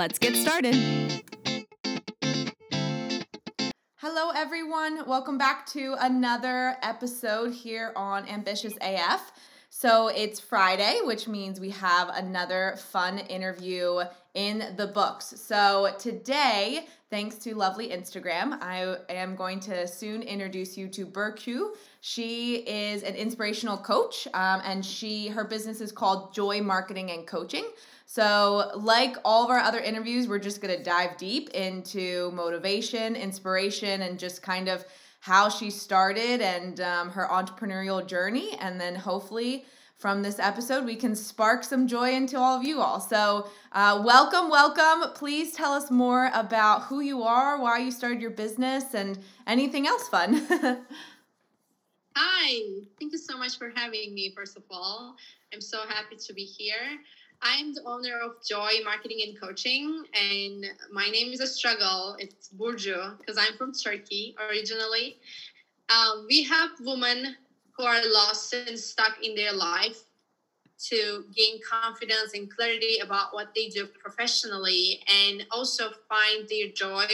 let's 0.00 0.18
get 0.18 0.34
started. 0.34 0.74
Hello, 3.96 4.30
everyone. 4.34 5.06
Welcome 5.06 5.36
back 5.36 5.66
to 5.72 5.94
another 6.00 6.76
episode 6.80 7.52
here 7.52 7.92
on 7.94 8.26
Ambitious 8.26 8.72
AF. 8.80 9.30
So 9.68 10.08
it's 10.08 10.40
Friday, 10.40 11.00
which 11.04 11.28
means 11.28 11.60
we 11.60 11.68
have 11.68 12.08
another 12.14 12.76
fun 12.78 13.18
interview 13.18 14.00
in 14.32 14.74
the 14.78 14.86
books. 14.86 15.34
So 15.36 15.94
today, 15.98 16.86
thanks 17.10 17.34
to 17.34 17.54
lovely 17.56 17.88
Instagram, 17.88 18.56
I 18.62 18.96
am 19.08 19.34
going 19.34 19.58
to 19.60 19.86
soon 19.86 20.22
introduce 20.22 20.78
you 20.78 20.86
to 20.88 21.04
Burcu. 21.04 21.70
She 22.00 22.58
is 22.58 23.02
an 23.02 23.16
inspirational 23.16 23.76
coach, 23.76 24.28
um, 24.32 24.62
and 24.64 24.84
she 24.84 25.26
her 25.28 25.44
business 25.44 25.80
is 25.80 25.90
called 25.90 26.32
Joyy 26.34 26.64
Marketing 26.64 27.10
and 27.10 27.26
Coaching. 27.26 27.66
So, 28.06 28.70
like 28.76 29.16
all 29.24 29.44
of 29.44 29.50
our 29.50 29.58
other 29.58 29.80
interviews, 29.80 30.28
we're 30.28 30.38
just 30.38 30.60
going 30.60 30.76
to 30.76 30.82
dive 30.82 31.16
deep 31.16 31.50
into 31.50 32.30
motivation, 32.32 33.16
inspiration, 33.16 34.02
and 34.02 34.18
just 34.18 34.40
kind 34.40 34.68
of 34.68 34.84
how 35.20 35.48
she 35.48 35.70
started 35.70 36.40
and 36.40 36.80
um, 36.80 37.10
her 37.10 37.26
entrepreneurial 37.26 38.06
journey. 38.06 38.56
And 38.60 38.80
then 38.80 38.94
hopefully, 38.94 39.64
from 40.00 40.22
this 40.22 40.38
episode, 40.38 40.86
we 40.86 40.96
can 40.96 41.14
spark 41.14 41.62
some 41.62 41.86
joy 41.86 42.14
into 42.14 42.38
all 42.38 42.58
of 42.58 42.64
you 42.64 42.80
all. 42.80 43.00
So, 43.00 43.50
uh, 43.72 44.00
welcome, 44.02 44.48
welcome. 44.48 45.12
Please 45.12 45.52
tell 45.52 45.74
us 45.74 45.90
more 45.90 46.30
about 46.32 46.84
who 46.84 47.00
you 47.00 47.22
are, 47.22 47.60
why 47.60 47.80
you 47.80 47.90
started 47.90 48.22
your 48.22 48.30
business, 48.30 48.94
and 48.94 49.18
anything 49.46 49.86
else 49.86 50.08
fun. 50.08 50.46
Hi, 52.16 52.60
thank 52.98 53.12
you 53.12 53.18
so 53.18 53.36
much 53.36 53.58
for 53.58 53.70
having 53.76 54.14
me, 54.14 54.32
first 54.34 54.56
of 54.56 54.62
all. 54.70 55.16
I'm 55.52 55.60
so 55.60 55.82
happy 55.86 56.16
to 56.16 56.32
be 56.32 56.44
here. 56.44 56.98
I'm 57.42 57.74
the 57.74 57.82
owner 57.84 58.18
of 58.24 58.42
Joyy 58.42 58.82
Marketing 58.82 59.18
and 59.26 59.38
Coaching, 59.38 60.04
and 60.14 60.64
my 60.90 61.08
name 61.10 61.30
is 61.30 61.40
a 61.40 61.46
struggle. 61.46 62.16
It's 62.18 62.48
Burcu 62.58 63.18
because 63.18 63.36
I'm 63.36 63.54
from 63.58 63.74
Turkey 63.74 64.34
originally. 64.48 65.18
Um, 65.90 66.24
we 66.26 66.42
have 66.44 66.70
women 66.80 67.36
who 67.80 67.86
are 67.86 68.00
lost 68.12 68.52
and 68.52 68.78
stuck 68.78 69.16
in 69.22 69.34
their 69.34 69.52
life 69.52 70.04
to 70.78 71.24
gain 71.34 71.60
confidence 71.68 72.32
and 72.34 72.54
clarity 72.54 72.98
about 72.98 73.34
what 73.34 73.54
they 73.54 73.68
do 73.68 73.86
professionally 73.86 75.02
and 75.08 75.46
also 75.50 75.90
find 76.08 76.48
their 76.48 76.68
joy 76.74 77.06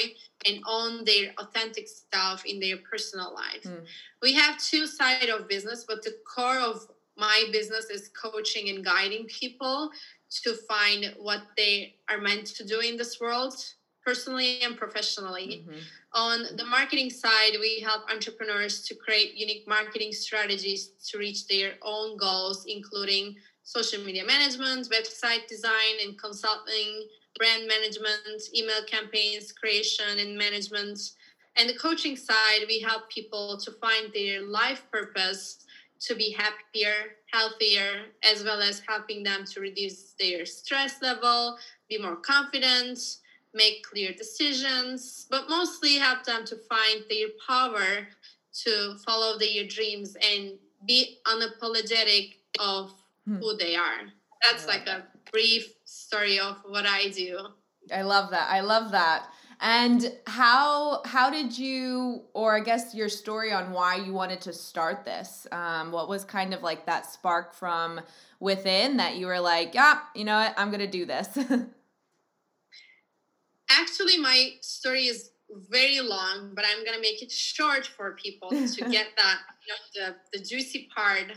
and 0.46 0.60
own 0.66 1.04
their 1.04 1.32
authentic 1.38 1.88
stuff 1.88 2.44
in 2.44 2.60
their 2.60 2.76
personal 2.90 3.34
life. 3.34 3.64
Mm. 3.64 3.84
We 4.22 4.34
have 4.34 4.58
two 4.58 4.86
sides 4.86 5.30
of 5.30 5.48
business, 5.48 5.84
but 5.86 6.02
the 6.02 6.14
core 6.24 6.58
of 6.58 6.86
my 7.16 7.44
business 7.50 7.86
is 7.86 8.08
coaching 8.08 8.68
and 8.68 8.84
guiding 8.84 9.24
people 9.24 9.90
to 10.42 10.54
find 10.68 11.14
what 11.18 11.42
they 11.56 11.94
are 12.08 12.18
meant 12.18 12.46
to 12.46 12.64
do 12.64 12.80
in 12.80 12.96
this 12.96 13.20
world 13.20 13.54
personally 14.06 14.62
and 14.62 14.76
professionally. 14.76 15.64
Mm-hmm. 15.66 15.78
On 16.14 16.56
the 16.56 16.64
marketing 16.64 17.10
side, 17.10 17.54
we 17.60 17.80
help 17.80 18.02
entrepreneurs 18.08 18.82
to 18.86 18.94
create 18.94 19.34
unique 19.34 19.66
marketing 19.66 20.12
strategies 20.12 20.90
to 21.08 21.18
reach 21.18 21.48
their 21.48 21.72
own 21.82 22.16
goals, 22.16 22.64
including 22.68 23.34
social 23.64 24.02
media 24.04 24.24
management, 24.24 24.88
website 24.88 25.48
design 25.48 25.94
and 26.04 26.16
consulting, 26.18 27.08
brand 27.36 27.66
management, 27.66 28.40
email 28.54 28.82
campaigns 28.86 29.52
creation 29.52 30.18
and 30.20 30.38
management. 30.38 30.98
And 31.56 31.68
the 31.68 31.74
coaching 31.74 32.16
side, 32.16 32.62
we 32.68 32.80
help 32.80 33.10
people 33.10 33.58
to 33.58 33.72
find 33.72 34.12
their 34.14 34.42
life 34.42 34.84
purpose 34.92 35.64
to 35.98 36.14
be 36.14 36.30
happier, 36.30 37.16
healthier, 37.32 38.06
as 38.22 38.44
well 38.44 38.62
as 38.62 38.82
helping 38.86 39.22
them 39.22 39.44
to 39.46 39.60
reduce 39.60 40.14
their 40.20 40.46
stress 40.46 41.02
level, 41.02 41.58
be 41.88 41.98
more 41.98 42.16
confident, 42.16 42.98
make 43.56 43.82
clear 43.82 44.12
decisions, 44.12 45.26
but 45.30 45.48
mostly 45.48 45.96
help 45.96 46.24
them 46.24 46.44
to 46.44 46.56
find 46.68 47.04
their 47.08 47.28
power 47.46 48.06
to 48.64 48.96
follow 49.04 49.38
their 49.38 49.64
dreams 49.66 50.16
and 50.22 50.52
be 50.86 51.18
unapologetic 51.26 52.34
of 52.60 52.92
hmm. 53.26 53.36
who 53.36 53.56
they 53.56 53.74
are. 53.74 54.12
That's 54.48 54.66
like 54.66 54.84
that. 54.84 55.00
a 55.00 55.30
brief 55.30 55.74
story 55.84 56.38
of 56.38 56.56
what 56.66 56.86
I 56.86 57.08
do. 57.08 57.38
I 57.92 58.02
love 58.02 58.30
that. 58.30 58.50
I 58.50 58.60
love 58.60 58.92
that. 58.92 59.28
And 59.58 60.12
how 60.26 61.02
how 61.06 61.30
did 61.30 61.58
you, 61.58 62.24
or 62.34 62.54
I 62.54 62.60
guess 62.60 62.94
your 62.94 63.08
story 63.08 63.52
on 63.52 63.72
why 63.72 63.96
you 63.96 64.12
wanted 64.12 64.42
to 64.42 64.52
start 64.52 65.04
this? 65.04 65.46
Um, 65.50 65.92
what 65.92 66.10
was 66.10 66.24
kind 66.24 66.52
of 66.52 66.62
like 66.62 66.84
that 66.86 67.06
spark 67.06 67.54
from 67.54 68.02
within 68.38 68.98
that 68.98 69.16
you 69.16 69.26
were 69.26 69.40
like, 69.40 69.74
yeah, 69.74 70.00
you 70.14 70.24
know 70.24 70.36
what, 70.36 70.54
I'm 70.58 70.70
gonna 70.70 70.86
do 70.86 71.06
this. 71.06 71.38
Actually, 73.70 74.18
my 74.18 74.50
story 74.60 75.06
is 75.06 75.30
very 75.70 76.00
long, 76.00 76.52
but 76.54 76.64
I'm 76.66 76.84
gonna 76.84 77.00
make 77.00 77.22
it 77.22 77.30
short 77.30 77.86
for 77.86 78.12
people 78.12 78.50
to 78.50 78.90
get 78.90 79.08
that 79.16 79.38
you 79.66 80.02
know, 80.02 80.14
the 80.32 80.38
the 80.38 80.44
juicy 80.44 80.88
part. 80.94 81.32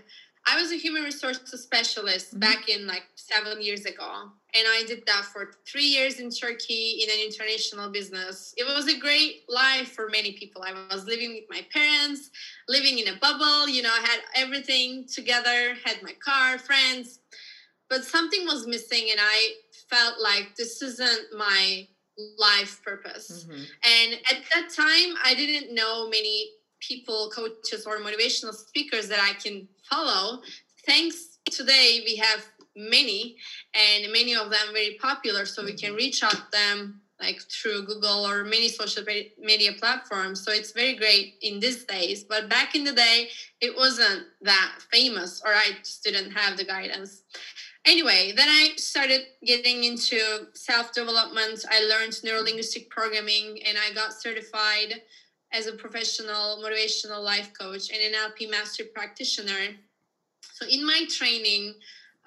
I 0.47 0.59
was 0.59 0.71
a 0.71 0.75
human 0.75 1.03
resources 1.03 1.61
specialist 1.61 2.29
mm-hmm. 2.29 2.39
back 2.39 2.69
in 2.69 2.87
like 2.87 3.03
seven 3.15 3.61
years 3.61 3.85
ago. 3.85 4.31
And 4.55 4.67
I 4.67 4.83
did 4.87 5.05
that 5.05 5.25
for 5.25 5.51
three 5.67 5.85
years 5.85 6.19
in 6.19 6.31
Turkey 6.31 7.03
in 7.03 7.09
an 7.09 7.23
international 7.23 7.91
business. 7.91 8.53
It 8.57 8.63
was 8.63 8.87
a 8.87 8.97
great 8.97 9.43
life 9.47 9.91
for 9.91 10.09
many 10.09 10.31
people. 10.31 10.63
I 10.63 10.73
was 10.91 11.05
living 11.05 11.33
with 11.33 11.43
my 11.49 11.63
parents, 11.71 12.31
living 12.67 12.97
in 12.97 13.09
a 13.09 13.17
bubble, 13.19 13.67
you 13.67 13.83
know, 13.83 13.91
I 13.91 13.99
had 13.99 14.21
everything 14.35 15.05
together, 15.05 15.75
had 15.85 16.01
my 16.01 16.13
car, 16.23 16.57
friends. 16.57 17.19
But 17.89 18.05
something 18.05 18.45
was 18.45 18.67
missing, 18.67 19.07
and 19.11 19.19
I 19.19 19.53
felt 19.89 20.15
like 20.21 20.55
this 20.55 20.81
isn't 20.81 21.35
my 21.35 21.87
life 22.37 22.81
purpose. 22.83 23.45
Mm-hmm. 23.45 23.61
And 23.83 24.13
at 24.31 24.43
that 24.53 24.69
time, 24.75 25.15
I 25.23 25.33
didn't 25.35 25.73
know 25.73 26.09
many 26.09 26.49
people, 26.79 27.31
coaches, 27.35 27.85
or 27.85 27.99
motivational 27.99 28.53
speakers 28.53 29.07
that 29.09 29.19
I 29.19 29.33
can 29.33 29.67
follow. 29.89 30.41
Thanks 30.85 31.37
today, 31.51 32.01
we 32.05 32.15
have 32.15 32.45
many, 32.75 33.35
and 33.73 34.11
many 34.13 34.35
of 34.35 34.49
them 34.49 34.67
very 34.71 34.97
popular, 35.01 35.45
so 35.45 35.63
we 35.63 35.73
can 35.73 35.89
mm-hmm. 35.89 35.97
reach 35.97 36.23
out 36.23 36.51
them 36.51 37.01
like 37.19 37.41
through 37.51 37.85
Google 37.85 38.25
or 38.25 38.45
many 38.45 38.69
social 38.69 39.03
media 39.37 39.73
platforms. 39.73 40.41
So 40.43 40.51
it's 40.53 40.71
very 40.71 40.95
great 40.95 41.35
in 41.41 41.59
these 41.59 41.83
days. 41.83 42.23
But 42.23 42.49
back 42.49 42.75
in 42.75 42.85
the 42.85 42.93
day, 42.93 43.27
it 43.59 43.75
wasn't 43.75 44.23
that 44.41 44.75
famous, 44.91 45.41
or 45.45 45.53
I 45.53 45.71
just 45.79 46.03
didn't 46.03 46.31
have 46.31 46.57
the 46.57 46.63
guidance. 46.63 47.23
Anyway, 47.89 48.33
then 48.35 48.47
I 48.47 48.73
started 48.75 49.21
getting 49.43 49.83
into 49.83 50.19
self 50.53 50.93
development. 50.93 51.65
I 51.71 51.79
learned 51.85 52.23
neuro 52.23 52.43
linguistic 52.43 52.87
programming 52.91 53.63
and 53.65 53.79
I 53.79 53.91
got 53.95 54.13
certified 54.13 55.01
as 55.51 55.65
a 55.65 55.73
professional 55.73 56.61
motivational 56.63 57.23
life 57.23 57.51
coach 57.59 57.89
and 57.89 58.13
NLP 58.13 58.51
master 58.51 58.83
practitioner. 58.93 59.73
So 60.53 60.67
in 60.69 60.85
my 60.85 61.05
training, 61.09 61.73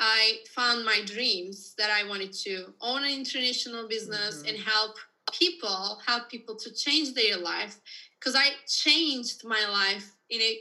I 0.01 0.39
found 0.53 0.85
my 0.85 1.01
dreams 1.07 1.75
that 1.79 1.91
I 1.91 2.09
wanted 2.09 2.33
to 2.45 2.75
own 2.81 3.05
an 3.05 3.13
international 3.13 3.87
business 3.87 4.39
mm-hmm. 4.39 4.49
and 4.49 4.59
help 4.59 4.97
people, 5.31 6.01
help 6.05 6.29
people 6.29 6.57
to 6.57 6.75
change 6.75 7.15
their 7.15 7.37
life. 7.37 7.79
Because 8.19 8.35
I 8.35 8.49
changed 8.67 9.45
my 9.45 9.65
life 9.71 10.11
in 10.29 10.41
a 10.41 10.59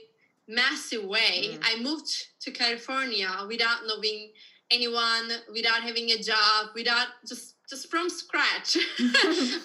massive 0.48 1.06
way. 1.06 1.58
Mm. 1.58 1.60
I 1.64 1.82
moved 1.82 2.12
to 2.42 2.52
California 2.52 3.32
without 3.48 3.80
knowing 3.88 4.32
anyone, 4.72 5.32
without 5.54 5.82
having 5.82 6.12
a 6.12 6.18
job, 6.18 6.70
without 6.76 7.08
just 7.28 7.56
just 7.70 7.90
from 7.90 8.10
scratch. 8.10 8.76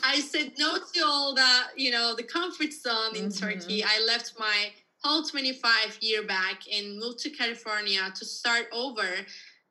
I 0.04 0.24
said 0.30 0.52
no 0.58 0.78
to 0.78 1.00
all 1.04 1.34
that, 1.34 1.70
you 1.76 1.90
know, 1.90 2.14
the 2.14 2.22
comfort 2.22 2.72
zone 2.72 3.16
in 3.16 3.26
mm-hmm. 3.26 3.44
Turkey. 3.44 3.82
I 3.82 4.04
left 4.06 4.34
my 4.38 4.70
whole 5.02 5.24
25 5.24 5.98
year 6.00 6.22
back 6.24 6.60
and 6.72 6.98
moved 6.98 7.18
to 7.20 7.30
California 7.30 8.00
to 8.14 8.24
start 8.24 8.66
over. 8.72 9.08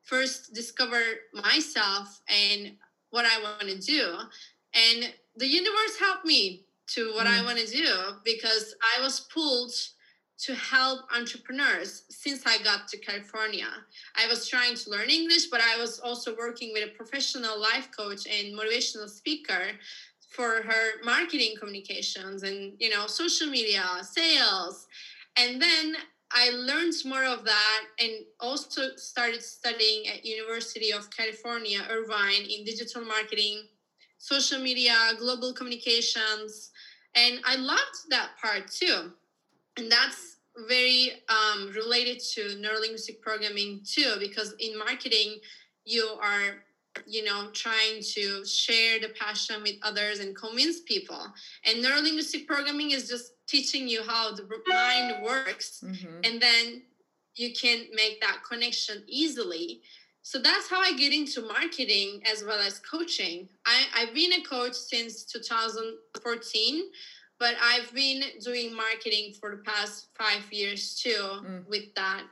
First, 0.03 0.53
discover 0.53 1.01
myself 1.33 2.21
and 2.27 2.73
what 3.09 3.25
I 3.25 3.41
want 3.41 3.61
to 3.61 3.77
do. 3.77 4.17
And 4.73 5.13
the 5.37 5.47
universe 5.47 5.97
helped 5.99 6.25
me 6.25 6.65
to 6.87 7.13
what 7.15 7.25
mm. 7.25 7.39
I 7.39 7.43
want 7.43 7.57
to 7.57 7.65
do 7.65 7.89
because 8.23 8.75
I 8.97 9.01
was 9.01 9.21
pulled 9.33 9.71
to 10.37 10.53
help 10.53 11.01
entrepreneurs 11.15 12.03
since 12.09 12.43
I 12.45 12.61
got 12.61 12.87
to 12.89 12.97
California. 12.97 13.67
I 14.15 14.27
was 14.27 14.47
trying 14.47 14.75
to 14.75 14.89
learn 14.89 15.09
English, 15.09 15.47
but 15.47 15.61
I 15.61 15.79
was 15.79 15.99
also 15.99 16.35
working 16.35 16.73
with 16.73 16.83
a 16.83 16.91
professional 16.91 17.59
life 17.59 17.89
coach 17.97 18.27
and 18.27 18.57
motivational 18.57 19.09
speaker 19.09 19.71
for 20.29 20.61
her 20.63 21.01
marketing 21.03 21.55
communications 21.57 22.43
and 22.43 22.73
you 22.79 22.89
know 22.89 23.07
social 23.07 23.47
media 23.47 23.83
sales. 24.01 24.87
And 25.37 25.61
then 25.61 25.95
i 26.31 26.49
learned 26.49 26.93
more 27.05 27.23
of 27.23 27.45
that 27.45 27.81
and 27.99 28.25
also 28.39 28.95
started 28.95 29.43
studying 29.43 30.07
at 30.07 30.25
university 30.25 30.91
of 30.91 31.07
california 31.11 31.85
irvine 31.91 32.41
in 32.49 32.65
digital 32.65 33.03
marketing 33.05 33.61
social 34.17 34.59
media 34.59 34.95
global 35.19 35.53
communications. 35.53 36.71
And 37.15 37.39
i 37.45 37.55
loved 37.55 38.09
that 38.09 38.31
part 38.41 38.71
too 38.71 39.11
and 39.77 39.91
that's 39.91 40.37
very 40.67 41.11
um, 41.29 41.71
related 41.71 42.19
to 42.19 42.41
neurolinguistic 42.61 43.21
programming 43.21 43.81
too 43.85 44.15
because 44.19 44.53
in 44.59 44.77
marketing 44.77 45.37
you 45.83 46.07
are 46.21 46.63
you 47.05 47.25
know 47.25 47.49
trying 47.51 48.01
to 48.01 48.45
share 48.45 48.99
the 48.99 49.09
passion 49.19 49.61
with 49.63 49.75
others 49.83 50.19
and 50.19 50.35
convince 50.35 50.79
people. 50.81 51.21
And 51.65 51.83
neurolinguistic 51.83 52.47
programming 52.47 52.91
is 52.91 53.09
just 53.09 53.33
teaching 53.47 53.87
you 53.87 54.01
how 54.03 54.33
the 54.33 54.47
mind 54.67 55.23
works 55.23 55.83
mm-hmm. 55.85 56.21
and 56.23 56.41
then 56.41 56.81
you 57.35 57.53
can 57.53 57.85
make 57.93 58.21
that 58.21 58.39
connection 58.49 59.03
easily. 59.07 59.81
So 60.21 60.39
that's 60.39 60.67
how 60.67 60.81
i 60.81 60.93
get 60.93 61.13
into 61.13 61.41
marketing 61.41 62.23
as 62.31 62.43
well 62.43 62.59
as 62.59 62.79
coaching. 62.79 63.49
I, 63.65 63.83
i've 63.97 64.13
been 64.13 64.33
a 64.33 64.41
coach 64.41 64.73
since 64.73 65.25
2014 65.25 66.83
but 67.39 67.55
i've 67.61 67.93
been 67.93 68.23
doing 68.43 68.75
marketing 68.75 69.33
for 69.39 69.51
the 69.51 69.63
past 69.63 70.07
five 70.17 70.51
years 70.51 70.95
too 70.95 71.09
mm. 71.09 71.67
with 71.69 71.93
that 71.95 72.23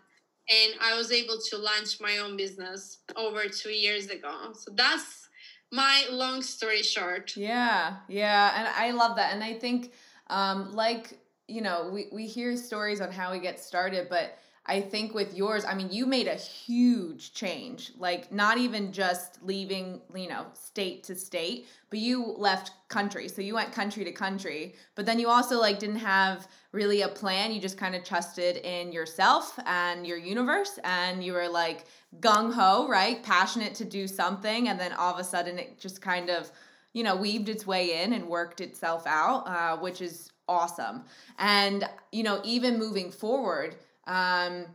and 0.49 0.73
I 0.81 0.95
was 0.97 1.11
able 1.11 1.37
to 1.49 1.57
launch 1.57 1.99
my 2.01 2.17
own 2.17 2.35
business 2.35 2.99
over 3.15 3.45
two 3.47 3.69
years 3.69 4.09
ago. 4.09 4.51
So 4.53 4.71
that's 4.75 5.29
my 5.71 6.05
long 6.11 6.41
story 6.41 6.83
short. 6.83 7.35
Yeah, 7.35 7.97
yeah, 8.07 8.53
and 8.57 8.67
I 8.67 8.91
love 8.91 9.15
that, 9.15 9.33
and 9.33 9.43
I 9.43 9.53
think, 9.53 9.91
um, 10.27 10.73
like 10.73 11.19
you 11.47 11.61
know, 11.61 11.89
we 11.91 12.07
we 12.11 12.27
hear 12.27 12.55
stories 12.55 13.01
on 13.01 13.11
how 13.11 13.31
we 13.31 13.39
get 13.39 13.59
started, 13.59 14.07
but 14.09 14.37
I 14.65 14.79
think 14.79 15.13
with 15.13 15.35
yours, 15.35 15.65
I 15.65 15.75
mean, 15.75 15.89
you 15.91 16.05
made 16.05 16.27
a 16.27 16.35
huge 16.35 17.33
change. 17.33 17.91
Like 17.97 18.31
not 18.31 18.57
even 18.57 18.93
just 18.93 19.43
leaving, 19.43 19.99
you 20.15 20.29
know, 20.29 20.45
state 20.53 21.03
to 21.05 21.15
state, 21.15 21.67
but 21.89 21.99
you 21.99 22.33
left 22.37 22.71
country. 22.87 23.27
So 23.27 23.41
you 23.41 23.55
went 23.55 23.73
country 23.73 24.05
to 24.05 24.11
country, 24.13 24.75
but 24.95 25.05
then 25.05 25.19
you 25.19 25.27
also 25.27 25.59
like 25.59 25.79
didn't 25.79 25.97
have 25.97 26.47
really 26.71 27.01
a 27.01 27.09
plan. 27.09 27.51
You 27.51 27.59
just 27.59 27.77
kind 27.77 27.93
of 27.93 28.05
trusted 28.05 28.57
in 28.57 28.93
yourself 28.93 29.59
and 29.65 30.07
your 30.07 30.17
universe 30.17 30.79
and 30.85 31.21
you 31.21 31.33
were 31.33 31.49
like 31.49 31.85
gung 32.21 32.53
ho, 32.53 32.87
right? 32.87 33.21
Passionate 33.21 33.75
to 33.75 33.85
do 33.85 34.07
something 34.07 34.69
and 34.69 34.79
then 34.79 34.93
all 34.93 35.13
of 35.13 35.19
a 35.19 35.25
sudden 35.25 35.59
it 35.59 35.77
just 35.77 36.01
kind 36.01 36.29
of 36.29 36.49
you 36.93 37.01
know, 37.01 37.15
weaved 37.15 37.49
its 37.49 37.65
way 37.65 38.03
in 38.03 38.13
and 38.13 38.27
worked 38.27 38.61
itself 38.61 39.07
out, 39.07 39.47
uh, 39.47 39.75
which 39.77 39.99
is 39.99 40.29
awesome. 40.47 41.03
And, 41.39 41.89
you 42.11 42.21
know, 42.21 42.39
even 42.43 42.77
moving 42.77 43.11
forward, 43.11 43.75
um, 44.07 44.65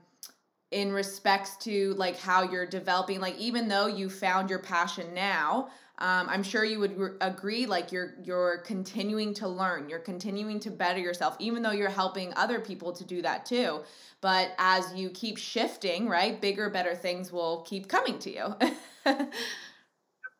in 0.70 0.92
respects 0.92 1.56
to 1.56 1.94
like 1.94 2.18
how 2.18 2.42
you're 2.42 2.66
developing 2.66 3.20
like 3.20 3.36
even 3.38 3.68
though 3.68 3.86
you 3.86 4.10
found 4.10 4.50
your 4.50 4.58
passion 4.58 5.14
now 5.14 5.68
um, 5.98 6.28
i'm 6.28 6.42
sure 6.42 6.62
you 6.62 6.78
would 6.78 6.96
re- 6.98 7.16
agree 7.22 7.64
like 7.64 7.90
you're 7.90 8.14
you're 8.22 8.58
continuing 8.58 9.32
to 9.32 9.48
learn 9.48 9.88
you're 9.88 9.98
continuing 9.98 10.60
to 10.60 10.70
better 10.70 11.00
yourself 11.00 11.36
even 11.38 11.62
though 11.62 11.70
you're 11.70 11.88
helping 11.88 12.34
other 12.36 12.60
people 12.60 12.92
to 12.92 13.04
do 13.04 13.22
that 13.22 13.46
too. 13.46 13.80
But 14.20 14.52
as 14.58 14.94
you 14.94 15.10
keep 15.10 15.38
shifting 15.38 16.08
right 16.08 16.40
bigger 16.40 16.68
better 16.70 16.94
things 16.94 17.32
will 17.32 17.62
keep 17.62 17.88
coming 17.88 18.18
to 18.20 18.30
you. 18.30 18.54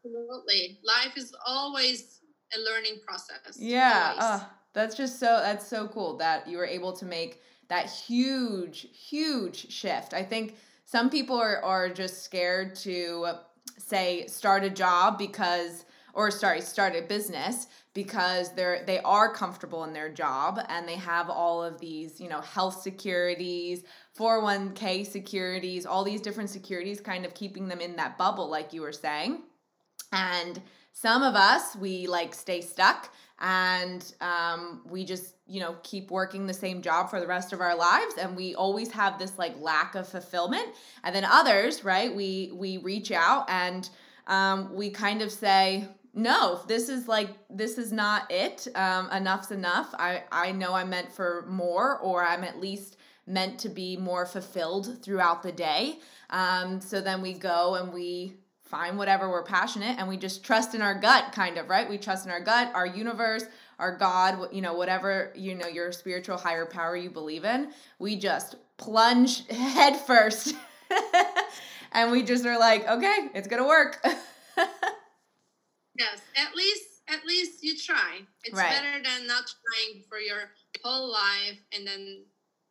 Absolutely. 0.04 0.78
Life 0.84 1.16
is 1.16 1.34
always 1.46 2.20
a 2.56 2.60
learning 2.60 3.00
process. 3.06 3.58
Yeah. 3.58 4.14
Uh, 4.18 4.40
that's 4.74 4.94
just 4.94 5.18
so 5.18 5.40
that's 5.42 5.66
so 5.66 5.88
cool 5.88 6.16
that 6.18 6.46
you 6.46 6.58
were 6.58 6.66
able 6.66 6.92
to 6.92 7.04
make 7.04 7.40
that 7.68 7.90
huge, 7.90 8.88
huge 8.92 9.70
shift. 9.70 10.14
I 10.14 10.22
think 10.22 10.56
some 10.84 11.10
people 11.10 11.36
are, 11.36 11.62
are 11.62 11.88
just 11.88 12.22
scared 12.22 12.74
to 12.76 13.28
say 13.76 14.26
start 14.26 14.64
a 14.64 14.70
job 14.70 15.18
because 15.18 15.84
or 16.14 16.30
sorry 16.30 16.60
start 16.60 16.96
a 16.96 17.02
business 17.02 17.68
because 17.94 18.52
they're 18.54 18.84
they 18.86 18.98
are 19.00 19.32
comfortable 19.32 19.84
in 19.84 19.92
their 19.92 20.08
job 20.08 20.58
and 20.68 20.88
they 20.88 20.96
have 20.96 21.30
all 21.30 21.62
of 21.62 21.78
these 21.78 22.20
you 22.20 22.28
know 22.28 22.40
health 22.40 22.80
securities 22.80 23.84
401k 24.18 25.06
securities 25.06 25.86
all 25.86 26.02
these 26.02 26.20
different 26.20 26.50
securities 26.50 27.00
kind 27.00 27.24
of 27.24 27.34
keeping 27.34 27.68
them 27.68 27.80
in 27.80 27.96
that 27.96 28.18
bubble 28.18 28.48
like 28.48 28.72
you 28.72 28.80
were 28.80 28.92
saying 28.92 29.42
and 30.12 30.60
some 31.00 31.22
of 31.22 31.36
us 31.36 31.76
we 31.76 32.08
like 32.08 32.34
stay 32.34 32.60
stuck 32.60 33.12
and 33.40 34.14
um, 34.20 34.82
we 34.90 35.04
just 35.04 35.36
you 35.46 35.60
know 35.60 35.76
keep 35.84 36.10
working 36.10 36.44
the 36.44 36.54
same 36.54 36.82
job 36.82 37.08
for 37.08 37.20
the 37.20 37.26
rest 37.26 37.52
of 37.52 37.60
our 37.60 37.76
lives 37.76 38.14
and 38.20 38.36
we 38.36 38.56
always 38.56 38.90
have 38.90 39.16
this 39.16 39.38
like 39.38 39.54
lack 39.60 39.94
of 39.94 40.08
fulfillment. 40.08 40.66
And 41.04 41.14
then 41.14 41.24
others 41.24 41.84
right 41.84 42.12
we 42.12 42.50
we 42.52 42.78
reach 42.78 43.12
out 43.12 43.48
and 43.48 43.88
um, 44.26 44.74
we 44.74 44.90
kind 44.90 45.22
of 45.22 45.30
say 45.30 45.86
no 46.14 46.62
this 46.66 46.88
is 46.88 47.06
like 47.06 47.30
this 47.48 47.78
is 47.78 47.92
not 47.92 48.28
it. 48.28 48.66
Um, 48.74 49.08
enough's 49.12 49.52
enough. 49.52 49.94
I 49.96 50.24
i 50.32 50.50
know 50.50 50.74
i'm 50.74 50.90
meant 50.90 51.12
for 51.12 51.46
more 51.48 51.98
or 51.98 52.24
i'm 52.24 52.42
at 52.42 52.58
least 52.58 52.96
meant 53.24 53.60
to 53.60 53.68
be 53.68 53.96
more 53.96 54.26
fulfilled 54.26 55.00
throughout 55.02 55.44
the 55.44 55.52
day. 55.52 56.00
Um, 56.30 56.80
so 56.80 57.00
then 57.00 57.22
we 57.22 57.34
go 57.34 57.76
and 57.76 57.92
we 57.92 58.34
find 58.68 58.98
whatever 58.98 59.30
we're 59.30 59.42
passionate 59.42 59.98
and 59.98 60.06
we 60.06 60.16
just 60.16 60.44
trust 60.44 60.74
in 60.74 60.82
our 60.82 60.94
gut 60.94 61.32
kind 61.32 61.56
of 61.56 61.68
right 61.68 61.88
we 61.88 61.96
trust 61.96 62.26
in 62.26 62.30
our 62.30 62.40
gut 62.40 62.70
our 62.74 62.86
universe 62.86 63.44
our 63.78 63.96
god 63.96 64.52
you 64.52 64.60
know 64.60 64.74
whatever 64.74 65.32
you 65.34 65.54
know 65.54 65.66
your 65.66 65.90
spiritual 65.90 66.36
higher 66.36 66.66
power 66.66 66.94
you 66.96 67.08
believe 67.08 67.44
in 67.44 67.70
we 67.98 68.14
just 68.14 68.56
plunge 68.76 69.46
head 69.50 69.96
first 69.96 70.54
and 71.92 72.12
we 72.12 72.22
just 72.22 72.44
are 72.44 72.58
like 72.58 72.86
okay 72.88 73.30
it's 73.34 73.48
gonna 73.48 73.66
work 73.66 74.00
yes 75.96 76.20
at 76.36 76.54
least 76.54 76.84
at 77.08 77.24
least 77.26 77.64
you 77.64 77.76
try 77.76 78.20
it's 78.44 78.54
right. 78.54 78.68
better 78.68 79.02
than 79.02 79.26
not 79.26 79.44
trying 79.44 80.04
for 80.08 80.18
your 80.18 80.50
whole 80.84 81.10
life 81.10 81.58
and 81.74 81.86
then 81.86 82.22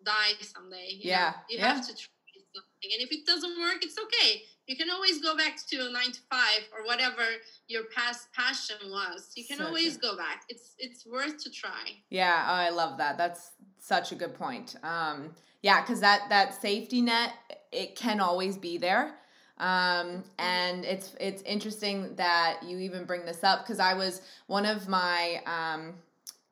die 0.06 0.34
someday 0.42 0.90
you 0.92 1.10
yeah 1.10 1.30
know? 1.30 1.36
you 1.50 1.58
yeah. 1.58 1.74
have 1.74 1.82
to 1.82 1.94
try 1.96 2.14
something 2.54 2.92
and 2.94 3.02
if 3.02 3.12
it 3.12 3.26
doesn't 3.26 3.60
work 3.60 3.78
it's 3.82 3.98
okay 3.98 4.44
you 4.68 4.76
can 4.76 4.90
always 4.92 5.20
go 5.22 5.36
back 5.36 5.58
to 5.70 5.92
nine 5.92 6.12
to 6.12 6.20
five 6.30 6.68
or 6.78 6.86
whatever 6.86 7.24
your 7.68 7.84
past 7.96 8.28
passion 8.34 8.76
was. 8.90 9.32
You 9.36 9.46
can 9.46 9.62
always 9.62 9.98
go 9.98 10.16
back. 10.16 10.44
It's 10.50 10.76
it's 10.78 11.06
worth 11.06 11.42
to 11.44 11.50
try. 11.50 11.96
Yeah 12.10 12.46
oh, 12.48 12.54
i 12.54 12.70
love 12.70 12.98
that. 12.98 13.18
That's 13.18 13.52
such 13.80 14.12
a 14.12 14.16
good 14.16 14.36
point. 14.36 14.76
Um 14.84 15.34
yeah 15.64 15.82
because 15.82 16.02
that 16.02 16.28
that 16.30 16.62
safety 16.62 17.02
net 17.02 17.34
it 17.72 17.96
can 17.96 18.20
always 18.20 18.58
be 18.58 18.78
there. 18.78 19.16
Um 19.58 19.68
mm-hmm. 19.68 20.20
and 20.38 20.86
it's 20.86 21.16
it's 21.20 21.42
interesting 21.44 22.16
that 22.16 22.60
you 22.64 22.78
even 22.80 23.06
bring 23.06 23.26
this 23.26 23.44
up 23.44 23.64
because 23.64 23.80
i 23.80 23.94
was 23.94 24.22
one 24.46 24.66
of 24.66 24.88
my 24.88 25.42
um 25.46 25.96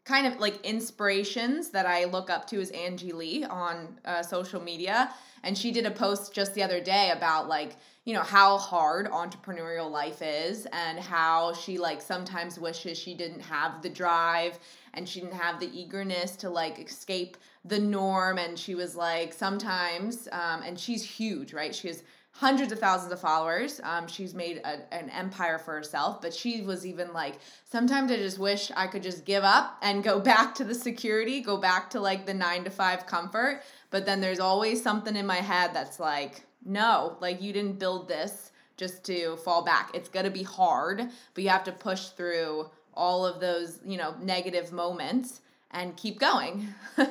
kind 0.05 0.27
of 0.27 0.39
like 0.39 0.63
inspirations 0.63 1.71
that 1.71 1.87
I 1.87 2.05
look 2.05 2.29
up 2.29 2.47
to 2.49 2.61
is 2.61 2.69
Angie 2.71 3.11
Lee 3.11 3.43
on 3.43 3.99
uh, 4.05 4.21
social 4.21 4.61
media. 4.61 5.11
And 5.43 5.57
she 5.57 5.71
did 5.71 5.85
a 5.85 5.91
post 5.91 6.33
just 6.33 6.53
the 6.53 6.63
other 6.63 6.79
day 6.79 7.11
about 7.11 7.49
like, 7.49 7.75
you 8.05 8.13
know, 8.13 8.21
how 8.21 8.57
hard 8.59 9.09
entrepreneurial 9.09 9.89
life 9.89 10.21
is 10.21 10.67
and 10.71 10.99
how 10.99 11.53
she 11.53 11.79
like 11.79 12.01
sometimes 12.01 12.59
wishes 12.59 12.97
she 12.97 13.15
didn't 13.15 13.41
have 13.41 13.81
the 13.81 13.89
drive 13.89 14.59
and 14.93 15.09
she 15.09 15.19
didn't 15.19 15.33
have 15.33 15.59
the 15.59 15.69
eagerness 15.77 16.35
to 16.35 16.49
like 16.49 16.79
escape 16.79 17.35
the 17.65 17.79
norm. 17.79 18.37
And 18.37 18.57
she 18.57 18.75
was 18.75 18.95
like, 18.95 19.33
sometimes, 19.33 20.27
um, 20.31 20.61
and 20.61 20.79
she's 20.79 21.03
huge, 21.03 21.51
right? 21.51 21.73
She 21.73 21.87
has 21.87 22.03
hundreds 22.31 22.71
of 22.71 22.79
thousands 22.79 23.11
of 23.11 23.19
followers. 23.19 23.81
Um, 23.83 24.07
she's 24.07 24.35
made 24.35 24.57
a, 24.57 24.93
an 24.93 25.09
empire 25.09 25.57
for 25.57 25.73
herself, 25.73 26.21
but 26.21 26.33
she 26.33 26.61
was 26.61 26.85
even 26.85 27.11
like, 27.11 27.39
sometimes 27.63 28.11
I 28.11 28.17
just 28.17 28.37
wish 28.37 28.71
I 28.75 28.85
could 28.85 29.01
just 29.01 29.25
give 29.25 29.43
up 29.43 29.79
and 29.81 30.03
go 30.03 30.19
back 30.19 30.53
to 30.55 30.63
the 30.63 30.75
security, 30.75 31.41
go 31.41 31.57
back 31.57 31.89
to 31.91 31.99
like 31.99 32.27
the 32.27 32.33
nine 32.35 32.65
to 32.65 32.69
five 32.69 33.07
comfort. 33.07 33.63
But 33.89 34.05
then 34.05 34.21
there's 34.21 34.41
always 34.41 34.83
something 34.83 35.15
in 35.15 35.25
my 35.25 35.37
head 35.37 35.71
that's 35.73 35.99
like, 35.99 36.45
no, 36.65 37.17
like 37.21 37.41
you 37.41 37.53
didn't 37.53 37.79
build 37.79 38.07
this 38.07 38.51
just 38.77 39.05
to 39.05 39.37
fall 39.37 39.63
back. 39.63 39.91
It's 39.93 40.09
going 40.09 40.25
to 40.25 40.31
be 40.31 40.43
hard, 40.43 41.07
but 41.33 41.43
you 41.43 41.49
have 41.49 41.63
to 41.65 41.71
push 41.71 42.07
through 42.07 42.69
all 42.93 43.25
of 43.25 43.39
those, 43.39 43.79
you 43.85 43.97
know, 43.97 44.15
negative 44.21 44.71
moments 44.71 45.41
and 45.71 45.95
keep 45.95 46.19
going. 46.19 46.67
yeah, 46.97 47.05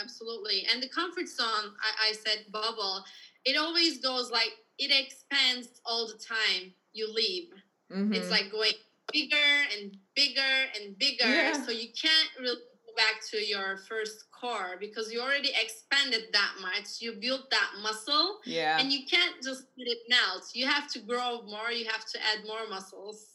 absolutely. 0.00 0.66
And 0.72 0.82
the 0.82 0.88
comfort 0.88 1.28
zone, 1.28 1.46
I, 1.82 2.10
I 2.10 2.12
said 2.12 2.46
bubble 2.50 3.04
it 3.44 3.56
always 3.56 3.98
goes 3.98 4.30
like 4.30 4.52
it 4.78 4.90
expands 4.90 5.68
all 5.84 6.06
the 6.06 6.14
time 6.14 6.72
you 6.92 7.12
leave. 7.12 7.50
Mm-hmm. 7.92 8.14
It's 8.14 8.30
like 8.30 8.50
going 8.50 8.72
bigger 9.12 9.36
and 9.76 9.96
bigger 10.16 10.40
and 10.80 10.98
bigger. 10.98 11.28
Yeah. 11.28 11.52
So 11.64 11.70
you 11.70 11.88
can't 11.88 12.30
really 12.40 12.60
back 12.96 13.20
to 13.30 13.38
your 13.38 13.78
first 13.88 14.26
core 14.30 14.76
because 14.78 15.12
you 15.12 15.20
already 15.20 15.50
expanded 15.60 16.24
that 16.32 16.52
much. 16.60 17.00
You 17.00 17.14
built 17.20 17.50
that 17.50 17.70
muscle. 17.82 18.38
Yeah. 18.44 18.78
And 18.78 18.92
you 18.92 19.06
can't 19.06 19.36
just 19.42 19.64
let 19.78 19.88
it 19.88 19.98
melt. 20.08 20.50
You 20.54 20.66
have 20.66 20.90
to 20.92 21.00
grow 21.00 21.42
more. 21.42 21.70
You 21.70 21.86
have 21.86 22.04
to 22.06 22.18
add 22.18 22.46
more 22.46 22.68
muscles. 22.68 23.26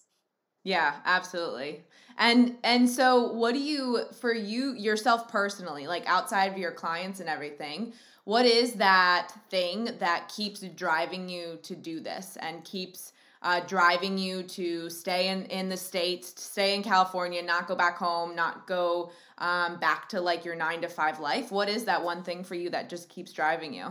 Yeah, 0.63 0.95
absolutely. 1.05 1.83
And 2.17 2.57
and 2.63 2.89
so 2.89 3.31
what 3.31 3.53
do 3.53 3.59
you 3.59 4.03
for 4.19 4.33
you 4.33 4.73
yourself 4.73 5.29
personally, 5.29 5.87
like 5.87 6.03
outside 6.05 6.51
of 6.51 6.57
your 6.57 6.71
clients 6.71 7.21
and 7.21 7.29
everything, 7.29 7.93
what 8.25 8.45
is 8.45 8.73
that 8.73 9.31
thing 9.49 9.89
that 9.99 10.27
keeps 10.27 10.59
driving 10.59 11.29
you 11.29 11.59
to 11.63 11.75
do 11.75 12.01
this 12.01 12.37
and 12.41 12.63
keeps 12.65 13.13
uh, 13.41 13.61
driving 13.61 14.17
you 14.17 14.43
to 14.43 14.89
stay 14.89 15.29
in, 15.29 15.45
in 15.45 15.69
the 15.69 15.77
states 15.77 16.33
stay 16.41 16.75
in 16.75 16.83
california 16.83 17.41
not 17.41 17.67
go 17.67 17.75
back 17.75 17.97
home 17.97 18.35
not 18.35 18.67
go 18.67 19.11
um, 19.37 19.79
back 19.79 20.09
to 20.09 20.19
like 20.19 20.43
your 20.43 20.55
nine 20.55 20.81
to 20.81 20.89
five 20.89 21.19
life 21.19 21.51
what 21.51 21.69
is 21.69 21.85
that 21.85 22.03
one 22.03 22.23
thing 22.23 22.43
for 22.43 22.55
you 22.55 22.69
that 22.69 22.89
just 22.89 23.09
keeps 23.09 23.31
driving 23.31 23.73
you 23.73 23.85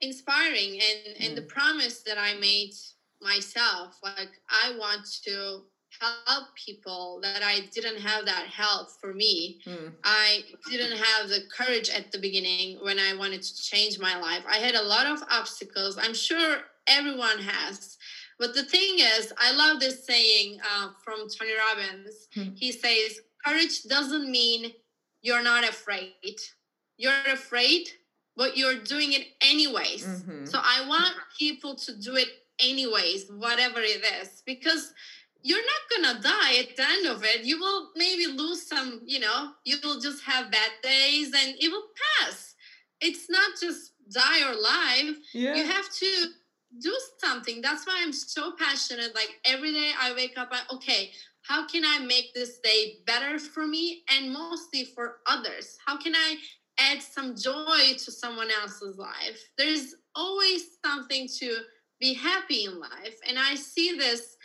inspiring 0.00 0.80
and 0.80 1.16
and 1.20 1.32
mm. 1.32 1.36
the 1.36 1.42
promise 1.42 2.02
that 2.02 2.18
i 2.18 2.34
made 2.34 2.72
myself 3.20 3.98
like 4.02 4.40
i 4.50 4.74
want 4.78 5.06
to 5.24 5.62
help 6.00 6.48
people 6.54 7.20
that 7.22 7.42
I 7.42 7.60
didn't 7.72 8.00
have 8.00 8.26
that 8.26 8.46
help 8.46 8.88
for 9.00 9.14
me. 9.14 9.60
Mm. 9.66 9.92
I 10.04 10.42
didn't 10.70 10.98
have 10.98 11.28
the 11.28 11.42
courage 11.56 11.90
at 11.90 12.12
the 12.12 12.18
beginning 12.18 12.78
when 12.82 12.98
I 12.98 13.14
wanted 13.16 13.42
to 13.42 13.62
change 13.62 13.98
my 13.98 14.18
life. 14.18 14.42
I 14.48 14.58
had 14.58 14.74
a 14.74 14.82
lot 14.82 15.06
of 15.06 15.22
obstacles. 15.30 15.98
I'm 15.98 16.14
sure 16.14 16.58
everyone 16.88 17.38
has. 17.38 17.96
But 18.38 18.54
the 18.54 18.64
thing 18.64 18.98
is, 18.98 19.32
I 19.38 19.52
love 19.54 19.80
this 19.80 20.04
saying 20.06 20.58
uh, 20.60 20.90
from 21.02 21.26
Tony 21.28 21.52
Robbins. 21.56 22.28
Mm. 22.36 22.56
He 22.56 22.72
says, 22.72 23.20
Courage 23.44 23.84
doesn't 23.84 24.30
mean 24.30 24.72
you're 25.22 25.42
not 25.42 25.68
afraid. 25.68 26.12
You're 26.98 27.12
afraid, 27.32 27.88
but 28.36 28.56
you're 28.56 28.78
doing 28.78 29.12
it 29.12 29.26
anyways. 29.40 30.04
Mm-hmm. 30.06 30.44
So 30.46 30.58
I 30.62 30.86
want 30.88 31.14
people 31.38 31.74
to 31.76 31.96
do 31.96 32.16
it 32.16 32.28
anyways, 32.60 33.30
whatever 33.30 33.80
it 33.80 34.04
is, 34.20 34.42
because 34.46 34.92
you're 35.42 35.58
not 35.58 36.02
gonna 36.12 36.20
die 36.22 36.58
at 36.58 36.76
the 36.76 36.82
end 36.82 37.06
of 37.06 37.24
it. 37.24 37.44
You 37.44 37.58
will 37.60 37.90
maybe 37.94 38.26
lose 38.26 38.66
some, 38.66 39.00
you 39.06 39.20
know, 39.20 39.50
you 39.64 39.76
will 39.82 40.00
just 40.00 40.22
have 40.24 40.50
bad 40.50 40.70
days 40.82 41.26
and 41.28 41.54
it 41.60 41.70
will 41.70 41.86
pass. 42.20 42.54
It's 43.00 43.30
not 43.30 43.52
just 43.60 43.92
die 44.12 44.48
or 44.48 44.54
live. 44.54 45.16
Yeah. 45.32 45.54
You 45.54 45.64
have 45.64 45.88
to 45.92 46.26
do 46.80 46.96
something. 47.18 47.60
That's 47.60 47.86
why 47.86 48.00
I'm 48.02 48.12
so 48.12 48.52
passionate. 48.58 49.14
Like 49.14 49.30
every 49.44 49.72
day 49.72 49.92
I 50.00 50.12
wake 50.14 50.36
up, 50.36 50.48
I 50.52 50.60
okay, 50.74 51.10
how 51.42 51.66
can 51.66 51.84
I 51.84 51.98
make 52.00 52.34
this 52.34 52.58
day 52.58 52.98
better 53.06 53.38
for 53.38 53.66
me 53.66 54.02
and 54.10 54.32
mostly 54.32 54.84
for 54.84 55.16
others? 55.26 55.76
How 55.84 55.96
can 55.96 56.14
I 56.14 56.36
add 56.78 57.00
some 57.00 57.36
joy 57.36 57.94
to 57.98 58.10
someone 58.10 58.48
else's 58.60 58.98
life? 58.98 59.40
There's 59.56 59.94
always 60.14 60.78
something 60.84 61.28
to 61.38 61.58
be 62.00 62.14
happy 62.14 62.64
in 62.64 62.78
life. 62.78 63.16
And 63.28 63.38
I 63.38 63.54
see 63.54 63.96
this 63.96 64.36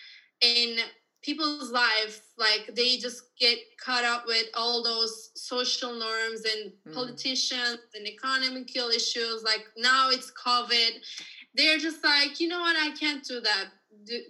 in 0.42 0.78
people's 1.24 1.72
life 1.72 2.22
like 2.38 2.72
they 2.76 2.98
just 2.98 3.24
get 3.40 3.58
caught 3.84 4.04
up 4.04 4.26
with 4.26 4.48
all 4.56 4.84
those 4.84 5.30
social 5.36 5.94
norms 5.94 6.44
and 6.52 6.72
mm. 6.88 6.94
politicians 6.94 7.80
and 7.94 8.08
economical 8.08 8.90
issues 8.90 9.44
like 9.44 9.66
now 9.78 10.10
it's 10.10 10.32
covid 10.32 10.90
they're 11.56 11.78
just 11.78 12.04
like 12.04 12.40
you 12.40 12.48
know 12.48 12.60
what 12.60 12.76
i 12.78 12.92
can't 12.98 13.24
do 13.24 13.40
that 13.42 13.66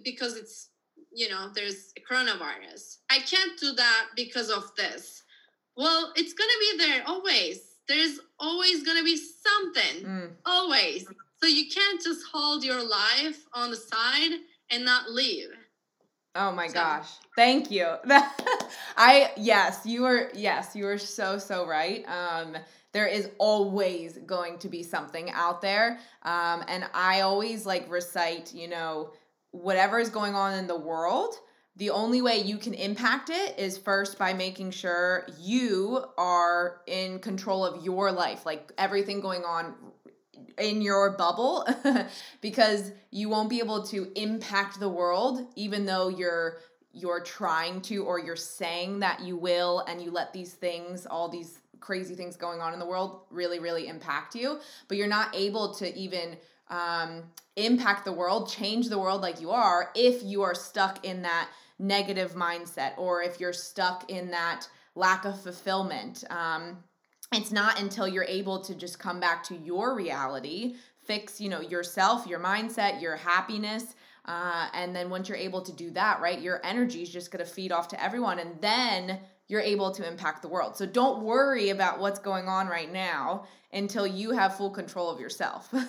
because 0.04 0.36
it's 0.36 0.70
you 1.12 1.28
know 1.28 1.50
there's 1.54 1.92
a 1.96 2.00
coronavirus 2.00 2.98
i 3.10 3.18
can't 3.18 3.58
do 3.58 3.72
that 3.72 4.06
because 4.16 4.50
of 4.50 4.70
this 4.76 5.22
well 5.76 6.12
it's 6.16 6.32
gonna 6.32 6.50
be 6.60 6.78
there 6.78 7.02
always 7.06 7.76
there's 7.88 8.20
always 8.38 8.82
gonna 8.84 9.04
be 9.04 9.16
something 9.16 10.04
mm. 10.04 10.30
always 10.46 11.06
so 11.40 11.46
you 11.46 11.68
can't 11.68 12.02
just 12.02 12.24
hold 12.32 12.64
your 12.64 12.82
life 12.82 13.44
on 13.52 13.70
the 13.70 13.76
side 13.76 14.38
and 14.70 14.84
not 14.84 15.10
leave 15.10 15.50
Oh 16.34 16.52
my 16.52 16.66
so. 16.66 16.74
gosh. 16.74 17.08
Thank 17.36 17.70
you. 17.70 17.86
I 18.96 19.32
yes, 19.36 19.80
you 19.84 20.04
are 20.06 20.30
yes, 20.34 20.74
you 20.74 20.86
are 20.86 20.98
so 20.98 21.38
so 21.38 21.66
right. 21.66 22.04
Um 22.08 22.56
there 22.92 23.06
is 23.06 23.30
always 23.38 24.18
going 24.18 24.58
to 24.58 24.68
be 24.68 24.82
something 24.82 25.30
out 25.30 25.60
there. 25.60 25.98
Um 26.22 26.64
and 26.68 26.84
I 26.94 27.22
always 27.22 27.66
like 27.66 27.90
recite, 27.90 28.54
you 28.54 28.68
know, 28.68 29.12
whatever 29.50 29.98
is 29.98 30.10
going 30.10 30.34
on 30.34 30.58
in 30.58 30.66
the 30.66 30.78
world, 30.78 31.34
the 31.76 31.90
only 31.90 32.20
way 32.20 32.38
you 32.38 32.58
can 32.58 32.74
impact 32.74 33.30
it 33.30 33.58
is 33.58 33.78
first 33.78 34.18
by 34.18 34.34
making 34.34 34.72
sure 34.72 35.26
you 35.40 36.04
are 36.18 36.82
in 36.86 37.18
control 37.18 37.64
of 37.64 37.82
your 37.82 38.12
life, 38.12 38.44
like 38.44 38.72
everything 38.76 39.20
going 39.20 39.44
on 39.44 39.74
in 40.58 40.82
your 40.82 41.16
bubble 41.16 41.66
because 42.40 42.92
you 43.10 43.28
won't 43.28 43.48
be 43.48 43.58
able 43.58 43.82
to 43.82 44.10
impact 44.16 44.78
the 44.78 44.88
world 44.88 45.46
even 45.56 45.86
though 45.86 46.08
you're 46.08 46.58
you're 46.92 47.22
trying 47.22 47.80
to 47.80 48.04
or 48.04 48.18
you're 48.18 48.36
saying 48.36 49.00
that 49.00 49.20
you 49.20 49.34
will 49.34 49.80
and 49.88 50.02
you 50.02 50.10
let 50.10 50.32
these 50.32 50.52
things 50.52 51.06
all 51.06 51.28
these 51.28 51.58
crazy 51.82 52.14
things 52.14 52.36
going 52.36 52.60
on 52.60 52.72
in 52.72 52.78
the 52.78 52.86
world 52.86 53.22
really 53.30 53.58
really 53.58 53.88
impact 53.88 54.34
you 54.34 54.58
but 54.88 54.96
you're 54.96 55.06
not 55.06 55.34
able 55.34 55.74
to 55.74 55.94
even 55.94 56.36
um, 56.70 57.22
impact 57.56 58.06
the 58.06 58.12
world 58.12 58.48
change 58.48 58.88
the 58.88 58.98
world 58.98 59.20
like 59.20 59.40
you 59.40 59.50
are 59.50 59.90
if 59.94 60.22
you 60.22 60.42
are 60.42 60.54
stuck 60.54 61.04
in 61.04 61.20
that 61.20 61.50
negative 61.78 62.34
mindset 62.34 62.96
or 62.96 63.22
if 63.22 63.40
you're 63.40 63.52
stuck 63.52 64.10
in 64.10 64.30
that 64.30 64.68
lack 64.94 65.24
of 65.24 65.40
fulfillment. 65.40 66.24
Um, 66.30 66.78
it's 67.32 67.50
not 67.50 67.80
until 67.80 68.06
you're 68.06 68.24
able 68.24 68.60
to 68.60 68.74
just 68.74 68.98
come 68.98 69.18
back 69.18 69.42
to 69.44 69.56
your 69.56 69.94
reality 69.94 70.76
fix 71.04 71.40
you 71.40 71.48
know 71.48 71.60
yourself 71.60 72.26
your 72.28 72.38
mindset 72.38 73.00
your 73.02 73.16
happiness 73.16 73.94
uh, 74.26 74.68
and 74.72 74.94
then 74.94 75.10
once 75.10 75.28
you're 75.28 75.38
able 75.38 75.60
to 75.60 75.72
do 75.72 75.90
that 75.90 76.20
right 76.20 76.40
your 76.40 76.60
energy 76.62 77.02
is 77.02 77.08
just 77.08 77.32
going 77.32 77.44
to 77.44 77.50
feed 77.50 77.72
off 77.72 77.88
to 77.88 78.00
everyone 78.00 78.38
and 78.38 78.60
then 78.60 79.18
you're 79.52 79.60
able 79.60 79.90
to 79.90 80.08
impact 80.08 80.40
the 80.40 80.48
world. 80.48 80.78
So 80.78 80.86
don't 80.86 81.22
worry 81.22 81.68
about 81.68 82.00
what's 82.00 82.18
going 82.18 82.48
on 82.48 82.68
right 82.68 82.90
now 82.90 83.44
until 83.70 84.06
you 84.06 84.30
have 84.30 84.56
full 84.56 84.70
control 84.70 85.10
of 85.10 85.20
yourself. 85.20 85.68
Yes 85.74 85.84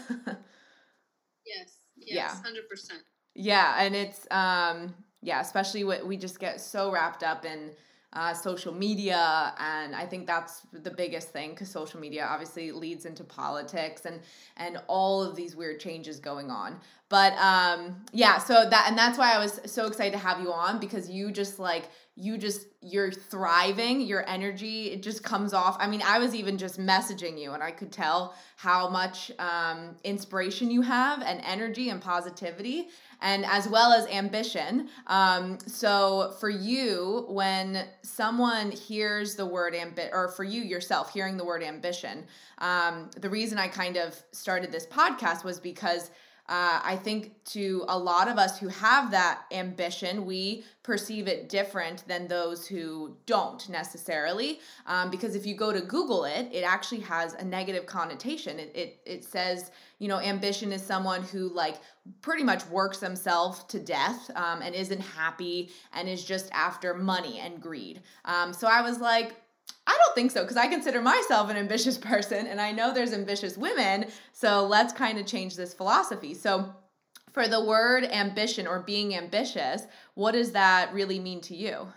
yes 1.97 2.35
yeah. 2.35 2.35
100% 2.41 2.99
yeah 3.35 3.75
and 3.79 3.95
it's 3.95 4.27
um 4.31 4.93
yeah 5.21 5.39
especially 5.41 5.83
what 5.85 6.05
we 6.05 6.17
just 6.17 6.39
get 6.39 6.59
so 6.59 6.91
wrapped 6.91 7.23
up 7.23 7.45
in 7.45 7.71
uh, 8.15 8.31
social 8.31 8.71
media 8.71 9.55
and 9.57 9.95
i 9.95 10.05
think 10.05 10.27
that's 10.27 10.61
the 10.71 10.91
biggest 10.91 11.29
thing 11.29 11.49
because 11.49 11.67
social 11.69 11.99
media 11.99 12.23
obviously 12.29 12.71
leads 12.71 13.05
into 13.05 13.23
politics 13.23 14.05
and 14.05 14.19
and 14.57 14.77
all 14.87 15.23
of 15.23 15.35
these 15.35 15.55
weird 15.55 15.79
changes 15.79 16.19
going 16.19 16.51
on. 16.51 16.79
But 17.09 17.33
um 17.39 18.03
yeah 18.11 18.37
so 18.37 18.67
that 18.69 18.85
and 18.87 18.97
that's 18.97 19.17
why 19.17 19.33
i 19.33 19.39
was 19.39 19.59
so 19.65 19.87
excited 19.87 20.11
to 20.13 20.19
have 20.19 20.39
you 20.41 20.51
on 20.51 20.79
because 20.79 21.09
you 21.09 21.31
just 21.31 21.57
like 21.57 21.89
you 22.15 22.37
just 22.37 22.67
you're 22.81 23.11
thriving 23.11 23.99
your 24.01 24.27
energy 24.29 24.91
it 24.91 25.01
just 25.01 25.23
comes 25.23 25.53
off. 25.53 25.77
I 25.79 25.87
mean 25.87 26.01
i 26.05 26.19
was 26.19 26.35
even 26.35 26.57
just 26.57 26.79
messaging 26.79 27.39
you 27.39 27.53
and 27.53 27.63
i 27.63 27.71
could 27.71 27.91
tell 27.91 28.35
how 28.55 28.87
much 28.89 29.31
um, 29.39 29.95
inspiration 30.03 30.69
you 30.69 30.81
have 30.81 31.21
and 31.23 31.41
energy 31.43 31.89
and 31.89 32.01
positivity 32.01 32.89
and 33.21 33.45
as 33.45 33.67
well 33.69 33.93
as 33.93 34.05
ambition. 34.07 34.89
Um, 35.07 35.57
so 35.65 36.35
for 36.39 36.49
you 36.49 37.25
when 37.29 37.87
someone 38.03 38.71
hears 38.71 39.35
the 39.35 39.45
word 39.45 39.73
ambi 39.73 40.09
or 40.11 40.27
for 40.27 40.43
you 40.43 40.61
yourself 40.61 41.11
hearing 41.11 41.37
the 41.37 41.45
word 41.45 41.63
ambition 41.63 42.25
um, 42.59 43.09
the 43.19 43.29
reason 43.29 43.57
i 43.57 43.67
kind 43.67 43.97
of 43.97 44.21
started 44.31 44.71
this 44.71 44.85
podcast 44.85 45.43
was 45.43 45.59
because 45.59 46.11
uh, 46.49 46.81
I 46.83 46.97
think 46.97 47.31
to 47.45 47.85
a 47.87 47.97
lot 47.97 48.27
of 48.27 48.37
us 48.37 48.59
who 48.59 48.67
have 48.67 49.11
that 49.11 49.43
ambition, 49.51 50.25
we 50.25 50.65
perceive 50.83 51.29
it 51.29 51.47
different 51.47 52.05
than 52.05 52.27
those 52.27 52.67
who 52.67 53.15
don't 53.25 53.67
necessarily. 53.69 54.59
Um, 54.85 55.09
because 55.09 55.35
if 55.35 55.45
you 55.45 55.55
go 55.55 55.71
to 55.71 55.79
Google 55.79 56.25
it, 56.25 56.49
it 56.51 56.63
actually 56.63 56.99
has 57.01 57.33
a 57.35 57.45
negative 57.45 57.85
connotation. 57.85 58.59
It, 58.59 58.75
it, 58.75 58.99
it 59.05 59.23
says, 59.23 59.71
you 59.99 60.09
know, 60.09 60.19
ambition 60.19 60.73
is 60.73 60.81
someone 60.81 61.23
who 61.23 61.47
like 61.47 61.77
pretty 62.21 62.43
much 62.43 62.67
works 62.67 62.97
themselves 62.97 63.63
to 63.65 63.79
death 63.79 64.29
um, 64.35 64.61
and 64.61 64.75
isn't 64.75 64.99
happy 64.99 65.71
and 65.93 66.09
is 66.09 66.25
just 66.25 66.51
after 66.51 66.93
money 66.93 67.39
and 67.39 67.61
greed. 67.61 68.01
Um, 68.25 68.51
so 68.51 68.67
I 68.67 68.81
was 68.81 68.99
like, 68.99 69.35
I 69.85 69.97
don't 69.97 70.15
think 70.15 70.31
so 70.31 70.41
because 70.41 70.57
I 70.57 70.67
consider 70.67 71.01
myself 71.01 71.49
an 71.49 71.57
ambitious 71.57 71.97
person 72.11 72.47
and 72.47 72.61
I 72.61 72.71
know 72.71 72.93
there's 72.93 73.13
ambitious 73.13 73.57
women. 73.57 74.07
So 74.31 74.65
let's 74.65 74.93
kind 74.93 75.17
of 75.17 75.25
change 75.25 75.55
this 75.55 75.73
philosophy. 75.73 76.33
So, 76.33 76.73
for 77.31 77.47
the 77.47 77.63
word 77.65 78.03
ambition 78.03 78.67
or 78.67 78.79
being 78.79 79.15
ambitious, 79.15 79.81
what 80.13 80.33
does 80.33 80.51
that 80.51 80.93
really 80.93 81.19
mean 81.19 81.41
to 81.41 81.55
you? 81.55 81.87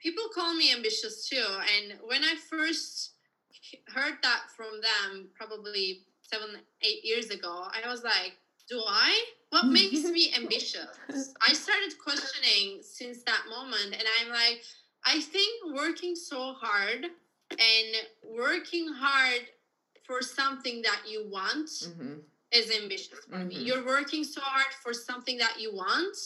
People 0.00 0.24
call 0.34 0.54
me 0.54 0.72
ambitious 0.72 1.28
too. 1.28 1.44
And 1.46 2.00
when 2.04 2.24
I 2.24 2.34
first 2.34 3.12
heard 3.94 4.14
that 4.24 4.42
from 4.56 4.80
them, 4.80 5.28
probably 5.36 6.00
seven, 6.22 6.48
eight 6.82 7.04
years 7.04 7.30
ago, 7.30 7.68
I 7.72 7.88
was 7.88 8.02
like, 8.02 8.32
do 8.68 8.82
I? 8.86 9.24
What 9.50 9.66
makes 9.66 10.04
me 10.10 10.32
ambitious? 10.36 11.34
I 11.46 11.52
started 11.52 11.98
questioning 12.02 12.80
since 12.82 13.22
that 13.24 13.42
moment, 13.50 13.92
and 13.92 14.04
I'm 14.20 14.30
like, 14.30 14.62
I 15.04 15.20
think 15.20 15.74
working 15.74 16.14
so 16.14 16.54
hard 16.60 17.06
and 17.50 17.96
working 18.36 18.88
hard 18.92 19.42
for 20.06 20.22
something 20.22 20.82
that 20.82 21.02
you 21.06 21.28
want 21.30 21.68
mm-hmm. 21.68 22.14
is 22.52 22.70
ambitious 22.82 23.18
for 23.28 23.36
mm-hmm. 23.36 23.48
me. 23.48 23.62
You're 23.62 23.84
working 23.84 24.24
so 24.24 24.40
hard 24.40 24.72
for 24.82 24.92
something 24.92 25.38
that 25.38 25.54
you 25.58 25.74
want 25.74 26.16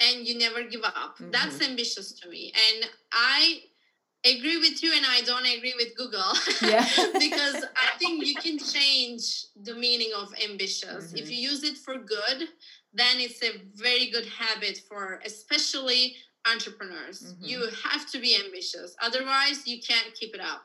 and 0.00 0.26
you 0.26 0.38
never 0.38 0.64
give 0.64 0.82
up. 0.82 1.18
Mm-hmm. 1.18 1.30
That's 1.30 1.60
ambitious 1.62 2.12
to 2.20 2.28
me. 2.28 2.52
And 2.70 2.90
I 3.12 3.60
agree 4.24 4.58
with 4.58 4.82
you 4.82 4.92
and 4.94 5.04
I 5.08 5.20
don't 5.22 5.46
agree 5.46 5.74
with 5.76 5.96
Google. 5.96 6.32
Yeah. 6.62 6.86
because 7.12 7.64
I 7.76 7.98
think 7.98 8.26
you 8.26 8.34
can 8.34 8.58
change 8.58 9.44
the 9.62 9.74
meaning 9.74 10.10
of 10.16 10.32
ambitious. 10.48 11.08
Mm-hmm. 11.08 11.16
If 11.16 11.30
you 11.30 11.36
use 11.36 11.62
it 11.64 11.76
for 11.76 11.96
good, 11.98 12.48
then 12.92 13.18
it's 13.18 13.42
a 13.42 13.60
very 13.74 14.10
good 14.10 14.26
habit 14.26 14.80
for 14.88 15.20
especially 15.24 16.16
entrepreneurs. 16.52 17.22
Mm-hmm. 17.22 17.44
You 17.44 17.68
have 17.84 18.10
to 18.12 18.20
be 18.20 18.36
ambitious. 18.44 18.94
Otherwise, 19.02 19.66
you 19.66 19.80
can't 19.80 20.14
keep 20.14 20.34
it 20.34 20.40
up. 20.40 20.62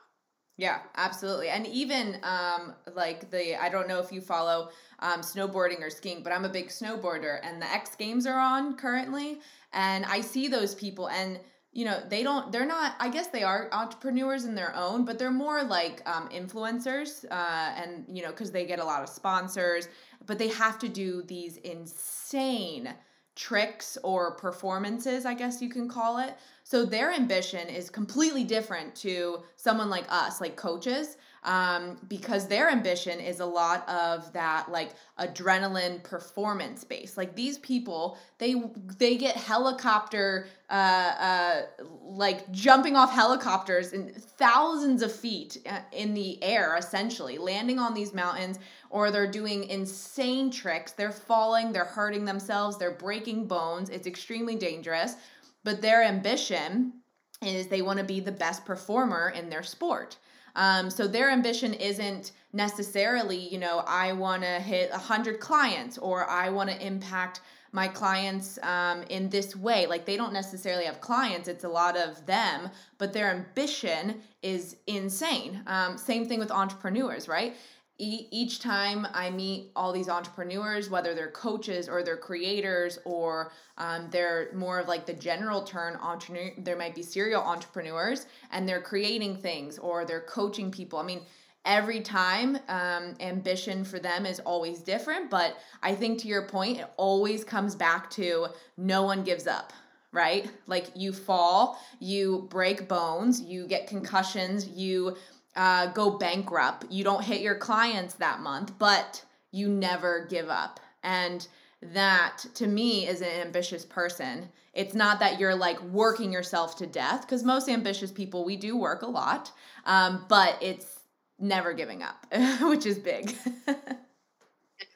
Yeah, 0.58 0.80
absolutely. 0.96 1.50
And 1.50 1.66
even 1.66 2.20
um, 2.22 2.76
like 2.94 3.32
the, 3.32 3.62
I 3.62 3.70
don't 3.70 3.88
know 3.88 4.00
if 4.00 4.12
you 4.12 4.22
follow 4.22 4.70
um, 5.00 5.22
snowboarding 5.22 5.82
or 5.82 5.90
skiing, 5.90 6.22
but 6.22 6.32
I'm 6.32 6.46
a 6.46 6.50
big 6.50 6.68
snowboarder 6.68 7.40
and 7.42 7.62
the 7.62 7.72
X 7.72 7.96
Games 7.96 8.28
are 8.28 8.40
on 8.40 8.76
currently. 8.76 9.40
And 9.74 10.06
I 10.06 10.22
see 10.22 10.48
those 10.48 10.76
people 10.76 11.10
and 11.10 11.40
you 11.74 11.86
know 11.86 12.00
they 12.08 12.22
don't 12.22 12.52
they're 12.52 12.68
not 12.68 12.94
i 13.00 13.10
guess 13.10 13.28
they 13.28 13.42
are 13.42 13.68
entrepreneurs 13.72 14.46
in 14.46 14.54
their 14.54 14.76
own 14.76 15.04
but 15.04 15.18
they're 15.18 15.32
more 15.32 15.64
like 15.64 16.08
um, 16.08 16.30
influencers 16.30 17.26
uh, 17.32 17.74
and 17.76 18.06
you 18.08 18.22
know 18.22 18.30
because 18.30 18.52
they 18.52 18.66
get 18.66 18.80
a 18.80 18.86
lot 18.86 19.02
of 19.02 19.10
sponsors 19.10 19.90
but 20.26 20.38
they 20.38 20.50
have 20.50 20.78
to 20.80 20.88
do 20.88 21.24
these 21.24 21.58
insane 21.58 22.94
tricks 23.36 23.98
or 24.04 24.36
performances, 24.36 25.26
I 25.26 25.34
guess 25.34 25.62
you 25.62 25.70
can 25.70 25.88
call 25.88 26.20
it. 26.20 26.36
So 26.64 26.86
their 26.86 27.12
ambition 27.12 27.68
is 27.68 27.90
completely 27.90 28.44
different 28.44 28.96
to 28.98 29.44
someone 29.56 29.90
like 29.90 30.06
us, 30.10 30.40
like 30.40 30.56
coaches, 30.56 31.18
um, 31.44 31.98
because 32.08 32.48
their 32.48 32.70
ambition 32.70 33.20
is 33.20 33.40
a 33.40 33.46
lot 33.46 33.88
of 33.88 34.32
that 34.34 34.72
like 34.72 34.92
adrenaline 35.20 36.02
performance 36.04 36.84
base. 36.84 37.18
Like 37.18 37.36
these 37.36 37.58
people, 37.60 38.18
they 38.38 38.56
they 38.98 39.18
get 39.18 39.36
helicopter, 39.36 40.48
uh, 40.70 40.74
uh, 40.74 41.62
like 42.02 42.50
jumping 42.52 42.96
off 42.96 43.12
helicopters 43.12 43.94
in 43.94 44.14
thousands 44.14 45.02
of 45.02 45.12
feet 45.12 45.58
uh, 45.70 45.80
in 45.92 46.14
the 46.14 46.42
air, 46.44 46.76
essentially 46.78 47.38
landing 47.38 47.80
on 47.80 47.94
these 47.94 48.14
mountains 48.14 48.60
or 48.94 49.10
they're 49.10 49.30
doing 49.30 49.64
insane 49.66 50.52
tricks. 50.52 50.92
They're 50.92 51.12
falling, 51.12 51.74
they're 51.74 51.84
hurting 51.84 52.26
themselves, 52.26 52.78
they're 52.78 52.92
breaking 52.92 53.48
bones. 53.48 53.90
It's 53.90 54.06
extremely 54.06 54.56
dangerous. 54.56 55.16
But 55.64 55.82
their 55.82 56.04
ambition 56.04 56.94
is 57.42 57.68
they 57.68 57.82
want 57.82 58.00
to 58.00 58.06
be 58.06 58.20
the 58.20 58.32
best 58.32 58.66
performer 58.66 59.34
in 59.36 59.50
their 59.50 59.64
sport. 59.64 60.18
Um, 60.56 60.90
so 60.90 61.08
their 61.08 61.30
ambition 61.30 61.74
isn't 61.74 62.32
necessarily, 62.54 63.38
you 63.38 63.58
know, 63.58 63.84
I 63.88 64.14
want 64.14 64.44
to 64.44 64.60
hit 64.60 64.92
100 64.92 65.40
clients 65.40 65.98
or 65.98 66.30
I 66.30 66.50
want 66.50 66.70
to 66.70 66.86
impact 66.86 67.42
my 67.74 67.88
clients 67.88 68.60
um, 68.62 69.02
in 69.10 69.30
this 69.30 69.56
way. 69.56 69.88
Like 69.88 70.06
they 70.06 70.16
don't 70.16 70.32
necessarily 70.32 70.86
have 70.86 71.02
clients, 71.02 71.48
it's 71.48 71.64
a 71.64 71.70
lot 71.70 71.98
of 71.98 72.24
them, 72.28 72.70
but 73.00 73.14
their 73.14 73.32
ambition 73.32 74.22
is 74.44 74.78
insane. 74.86 75.62
Um, 75.66 75.98
same 75.98 76.28
thing 76.28 76.38
with 76.38 76.52
entrepreneurs, 76.52 77.28
right? 77.28 77.56
Each 78.00 78.60
time 78.60 79.08
I 79.14 79.30
meet 79.30 79.72
all 79.76 79.92
these 79.92 80.10
entrepreneurs, 80.10 80.90
whether 80.90 81.14
they're 81.14 81.32
coaches 81.32 81.88
or 81.88 82.04
they're 82.04 82.18
creators 82.18 82.98
or 83.06 83.52
um, 83.78 84.10
they're 84.12 84.50
more 84.54 84.80
of 84.80 84.88
like 84.88 85.06
the 85.06 85.14
general 85.14 85.62
term 85.62 85.98
entrepreneur, 86.02 86.52
there 86.58 86.76
might 86.76 86.96
be 86.96 87.04
serial 87.04 87.42
entrepreneurs 87.42 88.26
and 88.52 88.68
they're 88.68 88.82
creating 88.82 89.38
things 89.38 89.78
or 89.78 90.06
they're 90.06 90.22
coaching 90.22 90.72
people. 90.72 90.98
I 90.98 91.04
mean, 91.04 91.22
every 91.66 92.02
time 92.02 92.58
um, 92.68 93.14
ambition 93.20 93.86
for 93.86 94.00
them 94.00 94.26
is 94.26 94.40
always 94.40 94.80
different, 94.80 95.30
but 95.30 95.58
I 95.84 95.94
think 95.94 96.20
to 96.22 96.28
your 96.28 96.48
point, 96.48 96.80
it 96.80 96.88
always 96.98 97.44
comes 97.44 97.76
back 97.76 98.10
to 98.12 98.48
no 98.76 99.04
one 99.04 99.24
gives 99.24 99.48
up 99.48 99.72
right? 100.14 100.52
Like 100.68 100.90
you 100.96 101.12
fall, 101.12 101.80
you 102.00 102.48
break 102.52 102.88
bones, 102.88 103.42
you 103.42 103.66
get 103.66 103.88
concussions, 103.88 104.68
you 104.68 105.18
uh, 105.56 105.88
go 105.88 106.18
bankrupt. 106.18 106.86
You 106.90 107.04
don't 107.04 107.24
hit 107.24 107.42
your 107.42 107.56
clients 107.56 108.16
that 108.16 108.40
month, 108.40 108.74
but 108.80 109.24
you 109.52 109.70
never 109.70 110.26
give 110.30 110.50
up. 110.50 110.80
And 111.04 111.48
that 111.94 112.46
to 112.56 112.68
me 112.68 113.08
is 113.08 113.22
an 113.22 113.28
ambitious 113.28 113.86
person. 113.86 114.50
It's 114.74 114.96
not 114.96 115.20
that 115.20 115.40
you're 115.40 115.56
like 115.56 115.82
working 115.84 116.32
yourself 116.32 116.78
to 116.78 116.88
death, 116.88 117.22
because 117.22 117.44
most 117.44 117.70
ambitious 117.70 118.12
people, 118.12 118.44
we 118.44 118.56
do 118.56 118.78
work 118.78 119.02
a 119.02 119.08
lot, 119.08 119.52
um, 119.86 120.26
but 120.30 120.58
it's 120.62 121.00
never 121.40 121.74
giving 121.74 122.02
up, 122.02 122.26
which 122.62 122.86
is 122.86 122.98
big. 122.98 123.36
yes. 123.68 123.78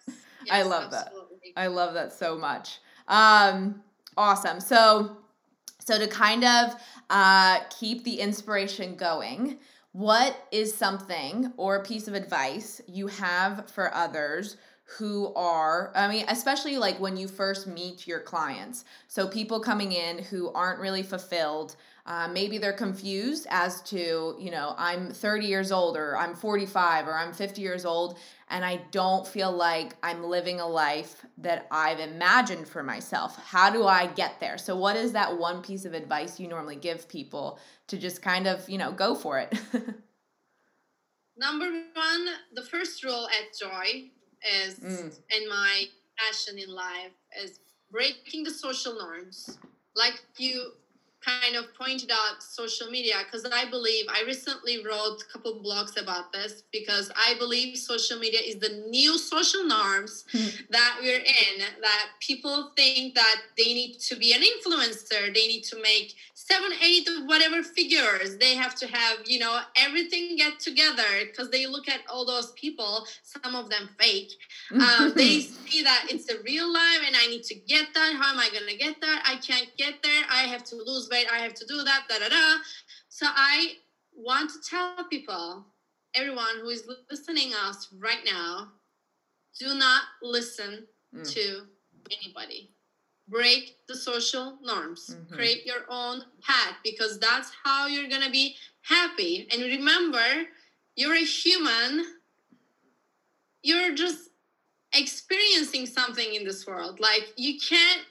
Yes, 0.08 0.16
I 0.50 0.64
love 0.64 0.94
absolutely. 0.94 1.54
that. 1.56 1.62
I 1.62 1.68
love 1.68 1.94
that 1.94 2.14
so 2.14 2.38
much. 2.38 2.80
Um, 3.08 3.84
awesome. 4.16 4.60
So, 4.60 5.18
so 5.80 6.00
to 6.00 6.08
kind 6.08 6.44
of 6.44 6.76
uh, 7.10 7.60
keep 7.80 8.04
the 8.04 8.20
inspiration 8.20 8.96
going, 8.96 9.60
what 9.98 10.38
is 10.52 10.76
something 10.76 11.52
or 11.58 11.78
a 11.78 11.84
piece 11.84 12.08
of 12.08 12.14
advice 12.14 12.80
you 12.86 13.08
have 13.08 13.68
for 13.68 13.92
others 13.96 14.56
who 15.00 15.34
are, 15.34 15.92
I 15.96 16.08
mean, 16.08 16.24
especially 16.28 16.78
like 16.78 17.00
when 17.00 17.18
you 17.18 17.28
first 17.28 17.66
meet 17.66 18.06
your 18.06 18.20
clients? 18.20 18.86
So, 19.08 19.28
people 19.28 19.60
coming 19.60 19.94
in 19.94 20.20
who 20.20 20.52
aren't 20.54 20.80
really 20.80 21.02
fulfilled. 21.02 21.76
Uh, 22.08 22.30
maybe 22.32 22.58
they're 22.58 22.72
confused 22.72 23.46
as 23.50 23.82
to, 23.82 24.38
you 24.40 24.50
know, 24.50 24.74
I'm 24.78 25.12
30 25.12 25.46
years 25.46 25.74
old 25.74 25.98
or 25.98 26.18
I'm 26.18 26.36
45 26.36 27.06
or 27.06 27.14
I'm 27.14 27.34
50 27.34 27.62
years 27.62 27.84
old 27.84 28.18
and 28.50 28.64
I 28.64 28.78
don't 28.92 29.28
feel 29.28 29.52
like 29.52 29.94
I'm 30.02 30.24
living 30.24 30.62
a 30.62 30.68
life 30.68 31.26
that 31.40 31.68
I've 31.70 32.00
imagined 32.00 32.66
for 32.66 32.82
myself. 32.82 33.38
How 33.46 33.70
do 33.70 33.86
I 33.86 34.08
get 34.08 34.40
there? 34.40 34.58
So, 34.58 34.74
what 34.78 34.96
is 34.96 35.12
that 35.12 35.38
one 35.38 35.62
piece 35.62 35.84
of 35.84 35.94
advice 35.94 36.40
you 36.40 36.48
normally 36.48 36.78
give 36.78 37.10
people 37.10 37.60
to 37.88 37.98
just 37.98 38.22
kind 38.22 38.48
of, 38.48 38.70
you 38.70 38.78
know, 38.78 38.94
go 38.94 39.14
for 39.14 39.40
it? 39.40 39.54
Number 41.38 41.66
one, 41.66 42.28
the 42.54 42.64
first 42.64 43.04
rule 43.04 43.28
at 43.28 43.54
Joyy 43.54 44.12
is, 44.66 44.80
mm. 44.80 45.20
in 45.36 45.50
my 45.50 45.84
passion 46.18 46.58
in 46.58 46.74
life, 46.74 47.12
is 47.44 47.60
breaking 47.92 48.44
the 48.44 48.52
social 48.52 48.96
norms. 48.96 49.60
Like 49.94 50.22
you 50.38 50.72
kind 51.28 51.56
of 51.56 51.74
pointed 51.76 52.10
out 52.10 52.42
social 52.42 52.90
media 52.90 53.16
because 53.26 53.46
I 53.52 53.70
believe 53.70 54.06
I 54.10 54.24
recently 54.26 54.84
wrote 54.84 55.22
a 55.22 55.32
couple 55.32 55.62
blogs 55.62 56.02
about 56.02 56.32
this 56.32 56.64
because 56.72 57.12
I 57.16 57.36
believe 57.38 57.78
social 57.78 58.18
media 58.18 58.40
is 58.40 58.58
the 58.60 58.86
new 58.90 59.18
social 59.18 59.66
norms 59.66 60.24
hmm. 60.32 60.48
that 60.70 61.00
we're 61.02 61.20
in 61.20 61.60
that 61.82 62.06
people 62.22 62.72
think 62.78 63.16
that 63.16 63.42
they 63.58 63.74
need 63.74 64.00
to 64.00 64.16
be 64.16 64.34
an 64.34 64.42
influencer 64.42 65.34
they 65.34 65.48
need 65.48 65.64
to 65.64 65.82
make 65.82 66.16
seven 66.34 66.72
eight 66.82 67.08
whatever 67.26 67.62
figures 67.62 68.38
they 68.38 68.56
have 68.56 68.76
to 68.76 68.88
have 68.88 69.18
you 69.26 69.40
know 69.40 69.60
everything 69.76 70.38
get 70.38 70.60
together 70.60 71.26
because 71.30 71.50
they 71.50 71.66
look 71.66 71.90
at 71.90 72.00
all 72.10 72.26
those 72.26 72.52
people 72.54 73.06
some 73.24 73.56
of 73.56 73.70
them 73.70 73.90
fake 74.00 74.32
um, 74.74 75.12
they 75.16 75.42
see 75.42 75.84
that 75.84 76.06
it's 76.10 76.32
a 76.32 76.42
real 76.44 76.72
life 76.72 77.02
and 77.06 77.16
I 77.16 77.28
need 77.28 77.44
to 77.44 77.56
get 77.56 77.88
that 77.94 78.14
how 78.22 78.34
am 78.34 78.40
I 78.40 78.50
gonna 78.58 78.78
get 78.78 79.02
that 79.02 79.24
I 79.28 79.36
can't 79.36 79.68
get 79.78 80.02
there 80.04 80.24
I 80.30 80.44
have 80.44 80.64
to 80.66 80.76
lose 80.78 81.10
weight 81.10 81.17
I 81.26 81.40
have 81.40 81.54
to 81.56 81.66
do 81.66 81.84
that, 81.84 82.04
da 82.10 82.20
da 82.20 82.30
da. 82.30 82.58
So 83.10 83.26
I 83.30 83.74
want 84.16 84.52
to 84.52 84.70
tell 84.70 85.06
people, 85.10 85.66
everyone 86.16 86.60
who 86.62 86.70
is 86.70 86.90
listening 87.10 87.54
us 87.54 87.88
right 87.98 88.24
now, 88.26 88.70
do 89.60 89.76
not 89.76 90.04
listen 90.22 90.86
mm. 91.16 91.34
to 91.34 91.62
anybody. 92.12 92.72
Break 93.28 93.78
the 93.88 93.96
social 93.96 94.58
norms. 94.62 95.14
Mm-hmm. 95.14 95.36
Create 95.36 95.66
your 95.66 95.84
own 95.90 96.24
path 96.42 96.76
because 96.84 97.20
that's 97.20 97.52
how 97.64 97.88
you're 97.88 98.10
gonna 98.10 98.32
be 98.32 98.56
happy. 98.82 99.48
And 99.52 99.62
remember, 99.62 100.24
you're 100.96 101.16
a 101.16 101.26
human. 101.26 102.06
You're 103.62 103.94
just 103.94 104.30
experiencing 104.94 105.86
something 105.86 106.36
in 106.36 106.46
this 106.46 106.66
world. 106.66 107.00
Like 107.00 107.34
you 107.36 107.60
can't 107.60 108.02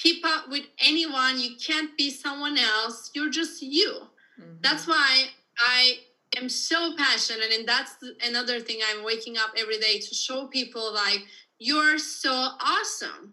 keep 0.00 0.24
up 0.24 0.48
with 0.48 0.64
anyone. 0.80 1.38
You 1.38 1.56
can't 1.64 1.96
be 1.96 2.10
someone 2.10 2.56
else. 2.56 3.10
You're 3.14 3.30
just 3.30 3.62
you. 3.62 4.02
Mm-hmm. 4.40 4.56
That's 4.60 4.86
why 4.86 5.26
I 5.58 5.98
am 6.36 6.48
so 6.48 6.94
passionate. 6.96 7.50
And 7.52 7.66
that's 7.66 7.96
another 8.24 8.60
thing 8.60 8.78
I'm 8.88 9.04
waking 9.04 9.36
up 9.36 9.50
every 9.56 9.78
day 9.78 9.98
to 9.98 10.14
show 10.14 10.46
people 10.46 10.94
like, 10.94 11.24
you're 11.58 11.98
so 11.98 12.30
awesome. 12.32 13.32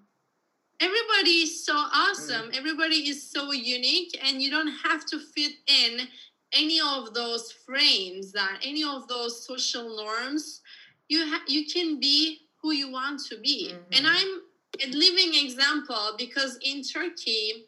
Everybody 0.79 1.43
is 1.43 1.65
so 1.65 1.73
awesome. 1.73 2.49
Mm. 2.49 2.57
Everybody 2.57 3.07
is 3.07 3.31
so 3.31 3.53
unique, 3.53 4.19
and 4.25 4.41
you 4.41 4.51
don't 4.51 4.73
have 4.83 5.05
to 5.05 5.19
fit 5.19 5.53
in 5.67 6.07
any 6.51 6.81
of 6.81 7.13
those 7.13 7.53
frames 7.65 8.33
that 8.33 8.59
any 8.61 8.83
of 8.83 9.07
those 9.07 9.45
social 9.45 9.95
norms. 9.95 10.61
You 11.07 11.29
ha- 11.29 11.45
you 11.47 11.65
can 11.65 11.99
be 11.99 12.39
who 12.61 12.73
you 12.73 12.91
want 12.91 13.21
to 13.29 13.39
be. 13.39 13.71
Mm-hmm. 13.71 13.93
And 13.93 14.07
I'm 14.07 14.41
a 14.83 14.87
living 14.91 15.33
example 15.33 16.15
because 16.17 16.57
in 16.61 16.83
Turkey, 16.83 17.67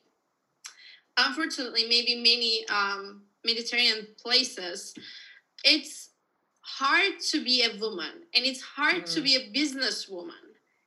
unfortunately, 1.17 1.85
maybe 1.87 2.15
many 2.15 2.65
um, 2.69 3.23
Mediterranean 3.45 4.07
places, 4.21 4.93
it's 5.63 6.09
hard 6.61 7.19
to 7.31 7.43
be 7.43 7.63
a 7.63 7.79
woman 7.79 8.23
and 8.35 8.45
it's 8.45 8.61
hard 8.61 9.03
mm. 9.03 9.13
to 9.13 9.21
be 9.21 9.35
a 9.35 9.51
businesswoman. 9.51 10.31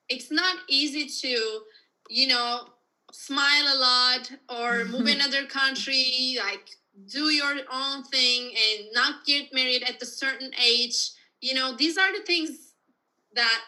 It's 0.08 0.30
not 0.30 0.56
easy 0.68 1.06
to, 1.06 1.60
you 2.08 2.26
know, 2.28 2.68
smile 3.12 3.64
a 3.64 3.78
lot 3.78 4.30
or 4.48 4.84
move 4.84 5.06
another 5.16 5.46
country, 5.46 6.36
like 6.38 6.68
do 7.06 7.30
your 7.30 7.54
own 7.72 8.04
thing 8.04 8.52
and 8.52 8.88
not 8.92 9.24
get 9.24 9.52
married 9.52 9.82
at 9.82 10.02
a 10.02 10.06
certain 10.06 10.50
age. 10.62 11.10
You 11.40 11.54
know, 11.54 11.74
these 11.76 11.96
are 11.96 12.12
the 12.12 12.24
things 12.24 12.74
that 13.34 13.60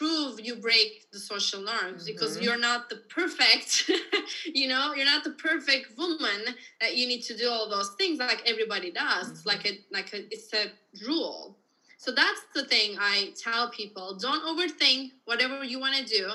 prove 0.00 0.40
you 0.40 0.56
break 0.56 1.10
the 1.12 1.18
social 1.18 1.60
norms 1.60 2.04
mm-hmm. 2.04 2.06
because 2.06 2.40
you're 2.40 2.58
not 2.58 2.88
the 2.88 2.96
perfect 3.10 3.90
you 4.54 4.66
know 4.66 4.94
you're 4.94 5.04
not 5.04 5.22
the 5.24 5.36
perfect 5.48 5.96
woman 5.98 6.40
that 6.80 6.96
you 6.96 7.06
need 7.06 7.20
to 7.20 7.36
do 7.36 7.46
all 7.50 7.68
those 7.68 7.90
things 7.98 8.18
like 8.18 8.42
everybody 8.46 8.90
does 8.90 9.28
mm-hmm. 9.28 9.48
like 9.48 9.66
a 9.66 9.78
like 9.92 10.12
a 10.14 10.20
it's 10.32 10.52
a 10.54 10.72
rule 11.06 11.58
so 11.98 12.10
that's 12.10 12.40
the 12.54 12.64
thing 12.64 12.96
i 12.98 13.30
tell 13.44 13.68
people 13.70 14.16
don't 14.18 14.42
overthink 14.50 15.10
whatever 15.26 15.62
you 15.62 15.78
want 15.78 15.94
to 15.94 16.04
do 16.04 16.30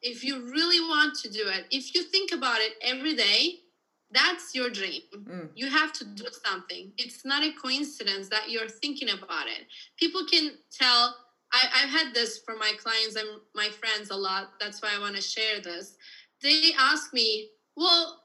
if 0.00 0.22
you 0.22 0.34
really 0.52 0.80
want 0.80 1.12
to 1.18 1.28
do 1.28 1.42
it 1.46 1.64
if 1.72 1.94
you 1.96 2.04
think 2.04 2.30
about 2.30 2.60
it 2.60 2.74
every 2.82 3.16
day 3.16 3.54
that's 4.12 4.54
your 4.54 4.70
dream 4.70 5.02
mm. 5.12 5.48
you 5.56 5.68
have 5.68 5.92
to 5.92 6.04
do 6.04 6.24
something 6.46 6.92
it's 6.96 7.24
not 7.24 7.42
a 7.42 7.52
coincidence 7.60 8.28
that 8.28 8.48
you're 8.48 8.68
thinking 8.68 9.08
about 9.10 9.48
it 9.48 9.66
people 9.98 10.22
can 10.30 10.52
tell 10.70 11.16
I, 11.52 11.82
I've 11.82 11.90
had 11.90 12.14
this 12.14 12.38
for 12.38 12.56
my 12.56 12.72
clients 12.78 13.16
and 13.16 13.28
my 13.54 13.68
friends 13.68 14.10
a 14.10 14.16
lot. 14.16 14.52
That's 14.60 14.82
why 14.82 14.90
I 14.94 15.00
want 15.00 15.16
to 15.16 15.22
share 15.22 15.60
this. 15.60 15.96
They 16.42 16.72
ask 16.78 17.12
me, 17.12 17.48
well, 17.76 18.22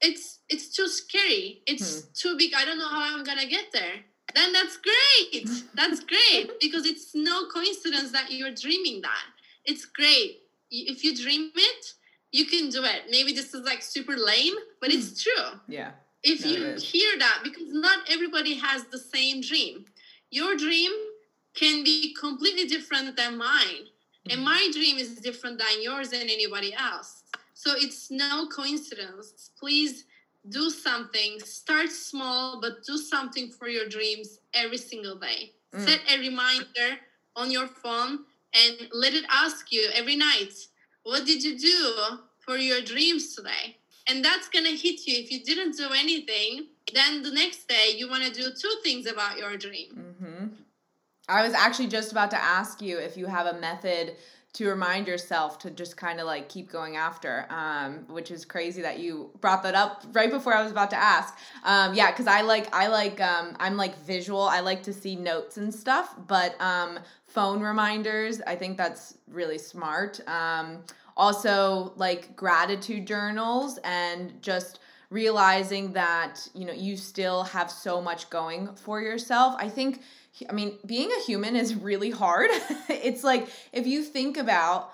it's 0.00 0.40
it's 0.48 0.74
too 0.74 0.88
scary. 0.88 1.62
It's 1.66 2.00
hmm. 2.00 2.08
too 2.14 2.36
big. 2.36 2.52
I 2.54 2.64
don't 2.64 2.78
know 2.78 2.88
how 2.88 3.16
I'm 3.16 3.24
gonna 3.24 3.46
get 3.46 3.72
there. 3.72 4.04
Then 4.34 4.52
that's 4.52 4.76
great. 4.76 5.48
That's 5.74 6.00
great 6.00 6.50
because 6.60 6.84
it's 6.84 7.14
no 7.14 7.46
coincidence 7.46 8.12
that 8.12 8.30
you're 8.30 8.54
dreaming 8.54 9.00
that. 9.02 9.24
It's 9.64 9.84
great. 9.86 10.40
If 10.70 11.04
you 11.04 11.16
dream 11.16 11.50
it, 11.54 11.86
you 12.32 12.44
can 12.44 12.68
do 12.68 12.84
it. 12.84 13.04
Maybe 13.10 13.32
this 13.32 13.54
is 13.54 13.64
like 13.64 13.82
super 13.82 14.16
lame, 14.16 14.54
but 14.80 14.90
it's 14.92 15.24
hmm. 15.24 15.30
true. 15.30 15.60
Yeah. 15.68 15.92
If 16.22 16.44
no, 16.44 16.50
you 16.50 16.74
hear 16.74 17.18
that, 17.18 17.40
because 17.44 17.68
not 17.68 18.00
everybody 18.10 18.54
has 18.56 18.84
the 18.84 18.98
same 18.98 19.40
dream. 19.40 19.86
Your 20.30 20.56
dream 20.56 20.90
can 21.56 21.82
be 21.82 22.14
completely 22.14 22.66
different 22.66 23.16
than 23.16 23.36
mine. 23.36 23.88
And 24.30 24.44
my 24.44 24.70
dream 24.72 24.98
is 24.98 25.16
different 25.16 25.58
than 25.58 25.82
yours 25.82 26.12
and 26.12 26.28
anybody 26.28 26.74
else. 26.74 27.22
So 27.54 27.74
it's 27.76 28.10
no 28.10 28.46
coincidence. 28.48 29.50
Please 29.58 30.04
do 30.48 30.70
something. 30.70 31.40
Start 31.40 31.90
small, 31.90 32.60
but 32.60 32.84
do 32.84 32.96
something 32.96 33.50
for 33.50 33.68
your 33.68 33.88
dreams 33.88 34.40
every 34.52 34.78
single 34.78 35.16
day. 35.16 35.52
Mm. 35.74 35.84
Set 35.86 36.00
a 36.12 36.18
reminder 36.18 36.98
on 37.34 37.50
your 37.50 37.66
phone 37.66 38.20
and 38.54 38.88
let 38.92 39.14
it 39.14 39.24
ask 39.30 39.72
you 39.72 39.88
every 39.94 40.16
night, 40.16 40.54
what 41.04 41.24
did 41.24 41.42
you 41.42 41.58
do 41.58 41.94
for 42.38 42.56
your 42.56 42.80
dreams 42.80 43.34
today? 43.34 43.76
And 44.08 44.24
that's 44.24 44.48
going 44.48 44.64
to 44.64 44.70
hit 44.70 45.06
you. 45.06 45.18
If 45.22 45.30
you 45.32 45.42
didn't 45.42 45.76
do 45.76 45.88
anything, 45.94 46.66
then 46.94 47.22
the 47.22 47.30
next 47.30 47.68
day 47.68 47.94
you 47.96 48.08
want 48.08 48.22
to 48.24 48.32
do 48.32 48.50
two 48.50 48.74
things 48.82 49.06
about 49.06 49.38
your 49.38 49.56
dream. 49.56 49.90
Mm-hmm. 50.22 50.35
I 51.28 51.44
was 51.44 51.54
actually 51.54 51.88
just 51.88 52.12
about 52.12 52.30
to 52.30 52.42
ask 52.42 52.80
you 52.80 52.98
if 52.98 53.16
you 53.16 53.26
have 53.26 53.46
a 53.46 53.58
method 53.58 54.16
to 54.56 54.68
remind 54.68 55.06
yourself 55.06 55.58
to 55.58 55.70
just 55.70 55.98
kind 55.98 56.18
of 56.18 56.26
like 56.26 56.48
keep 56.48 56.70
going 56.70 56.96
after, 56.96 57.46
um, 57.50 58.06
which 58.08 58.30
is 58.30 58.46
crazy 58.46 58.80
that 58.80 58.98
you 58.98 59.30
brought 59.42 59.62
that 59.62 59.74
up 59.74 60.02
right 60.12 60.30
before 60.30 60.54
I 60.54 60.62
was 60.62 60.72
about 60.72 60.88
to 60.90 60.96
ask. 60.96 61.36
Um, 61.62 61.92
yeah, 61.92 62.10
because 62.10 62.26
I 62.26 62.40
like 62.40 62.74
I 62.74 62.86
like 62.86 63.20
um, 63.20 63.54
I'm 63.60 63.76
like 63.76 63.98
visual. 63.98 64.40
I 64.40 64.60
like 64.60 64.82
to 64.84 64.94
see 64.94 65.14
notes 65.14 65.58
and 65.58 65.74
stuff, 65.74 66.14
but 66.26 66.58
um, 66.58 66.98
phone 67.26 67.60
reminders. 67.60 68.40
I 68.46 68.56
think 68.56 68.78
that's 68.78 69.18
really 69.28 69.58
smart. 69.58 70.26
Um, 70.26 70.84
also, 71.18 71.92
like 71.96 72.34
gratitude 72.34 73.06
journals 73.06 73.78
and 73.84 74.40
just 74.40 74.78
realizing 75.10 75.92
that 75.92 76.48
you 76.54 76.64
know 76.64 76.72
you 76.72 76.96
still 76.96 77.42
have 77.42 77.70
so 77.70 78.00
much 78.00 78.30
going 78.30 78.74
for 78.74 79.02
yourself. 79.02 79.54
I 79.58 79.68
think 79.68 80.00
I 80.48 80.52
mean, 80.52 80.78
being 80.84 81.10
a 81.10 81.22
human 81.22 81.56
is 81.56 81.74
really 81.74 82.10
hard. 82.10 82.50
it's 82.88 83.24
like 83.24 83.48
if 83.72 83.86
you 83.86 84.02
think 84.02 84.36
about 84.36 84.92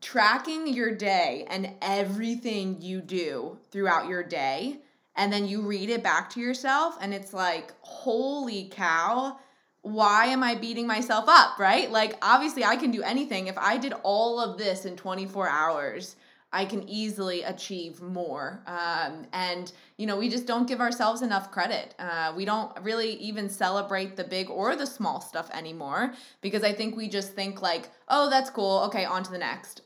tracking 0.00 0.66
your 0.66 0.94
day 0.94 1.46
and 1.48 1.74
everything 1.82 2.80
you 2.80 3.00
do 3.00 3.58
throughout 3.70 4.08
your 4.08 4.22
day, 4.22 4.78
and 5.16 5.32
then 5.32 5.46
you 5.46 5.62
read 5.62 5.90
it 5.90 6.02
back 6.02 6.30
to 6.30 6.40
yourself, 6.40 6.96
and 7.00 7.12
it's 7.12 7.34
like, 7.34 7.74
holy 7.82 8.68
cow, 8.70 9.38
why 9.82 10.26
am 10.26 10.42
I 10.42 10.54
beating 10.54 10.86
myself 10.86 11.24
up, 11.28 11.58
right? 11.58 11.90
Like, 11.90 12.16
obviously, 12.22 12.64
I 12.64 12.76
can 12.76 12.90
do 12.90 13.02
anything. 13.02 13.46
If 13.46 13.58
I 13.58 13.76
did 13.76 13.92
all 14.02 14.40
of 14.40 14.56
this 14.56 14.84
in 14.84 14.96
24 14.96 15.48
hours, 15.48 16.16
I 16.52 16.64
can 16.64 16.88
easily 16.88 17.42
achieve 17.42 18.02
more. 18.02 18.62
Um, 18.66 19.26
and, 19.32 19.72
you 19.96 20.06
know, 20.06 20.16
we 20.16 20.28
just 20.28 20.46
don't 20.46 20.66
give 20.66 20.80
ourselves 20.80 21.22
enough 21.22 21.50
credit. 21.50 21.94
Uh, 21.98 22.32
we 22.36 22.44
don't 22.44 22.72
really 22.82 23.12
even 23.14 23.48
celebrate 23.48 24.16
the 24.16 24.24
big 24.24 24.50
or 24.50 24.74
the 24.74 24.86
small 24.86 25.20
stuff 25.20 25.48
anymore 25.52 26.14
because 26.40 26.64
I 26.64 26.72
think 26.72 26.96
we 26.96 27.08
just 27.08 27.34
think, 27.34 27.62
like, 27.62 27.88
oh, 28.08 28.28
that's 28.28 28.50
cool. 28.50 28.80
Okay, 28.86 29.04
on 29.04 29.22
to 29.22 29.30
the 29.30 29.38
next. 29.38 29.82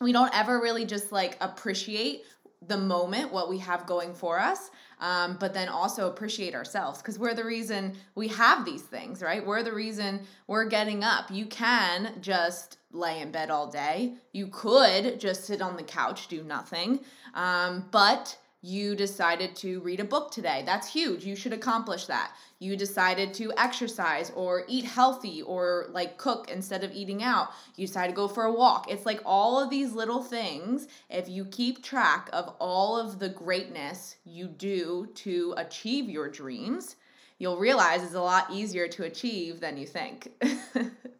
We 0.00 0.12
don't 0.12 0.34
ever 0.36 0.60
really 0.60 0.84
just 0.84 1.12
like 1.12 1.36
appreciate 1.40 2.24
the 2.66 2.78
moment, 2.78 3.32
what 3.32 3.48
we 3.48 3.58
have 3.58 3.86
going 3.86 4.14
for 4.14 4.40
us 4.40 4.70
um, 5.02 5.36
but 5.38 5.52
then 5.52 5.68
also 5.68 6.08
appreciate 6.08 6.54
ourselves 6.54 7.02
because 7.02 7.18
we're 7.18 7.34
the 7.34 7.44
reason 7.44 7.96
we 8.14 8.28
have 8.28 8.64
these 8.64 8.82
things, 8.82 9.20
right? 9.20 9.44
We're 9.44 9.64
the 9.64 9.72
reason 9.72 10.20
we're 10.46 10.64
getting 10.66 11.02
up. 11.02 11.30
You 11.30 11.46
can 11.46 12.14
just 12.20 12.78
lay 12.92 13.20
in 13.20 13.30
bed 13.30 13.50
all 13.50 13.66
day. 13.66 14.14
You 14.32 14.48
could 14.48 15.18
just 15.18 15.44
sit 15.44 15.62
on 15.62 15.76
the 15.76 15.82
couch, 15.82 16.28
do 16.28 16.42
nothing. 16.42 17.00
Um, 17.34 17.86
but 17.90 18.36
you 18.64 18.94
decided 18.94 19.56
to 19.56 19.80
read 19.80 19.98
a 19.98 20.04
book 20.04 20.30
today. 20.30 20.62
That's 20.64 20.86
huge. 20.86 21.24
You 21.24 21.34
should 21.34 21.52
accomplish 21.52 22.06
that. 22.06 22.32
You 22.60 22.76
decided 22.76 23.34
to 23.34 23.52
exercise 23.56 24.30
or 24.36 24.64
eat 24.68 24.84
healthy 24.84 25.42
or 25.42 25.86
like 25.90 26.16
cook 26.16 26.48
instead 26.48 26.84
of 26.84 26.92
eating 26.92 27.24
out. 27.24 27.50
You 27.74 27.88
decided 27.88 28.12
to 28.12 28.16
go 28.16 28.28
for 28.28 28.44
a 28.44 28.52
walk. 28.52 28.88
It's 28.88 29.04
like 29.04 29.20
all 29.24 29.60
of 29.60 29.68
these 29.68 29.94
little 29.94 30.22
things. 30.22 30.86
If 31.10 31.28
you 31.28 31.44
keep 31.44 31.82
track 31.82 32.30
of 32.32 32.54
all 32.60 32.96
of 32.96 33.18
the 33.18 33.28
greatness 33.28 34.14
you 34.24 34.46
do 34.46 35.08
to 35.16 35.54
achieve 35.56 36.08
your 36.08 36.28
dreams, 36.28 36.94
you'll 37.40 37.58
realize 37.58 38.04
it's 38.04 38.14
a 38.14 38.20
lot 38.20 38.46
easier 38.52 38.86
to 38.86 39.02
achieve 39.02 39.58
than 39.58 39.76
you 39.76 39.88
think. 39.88 40.28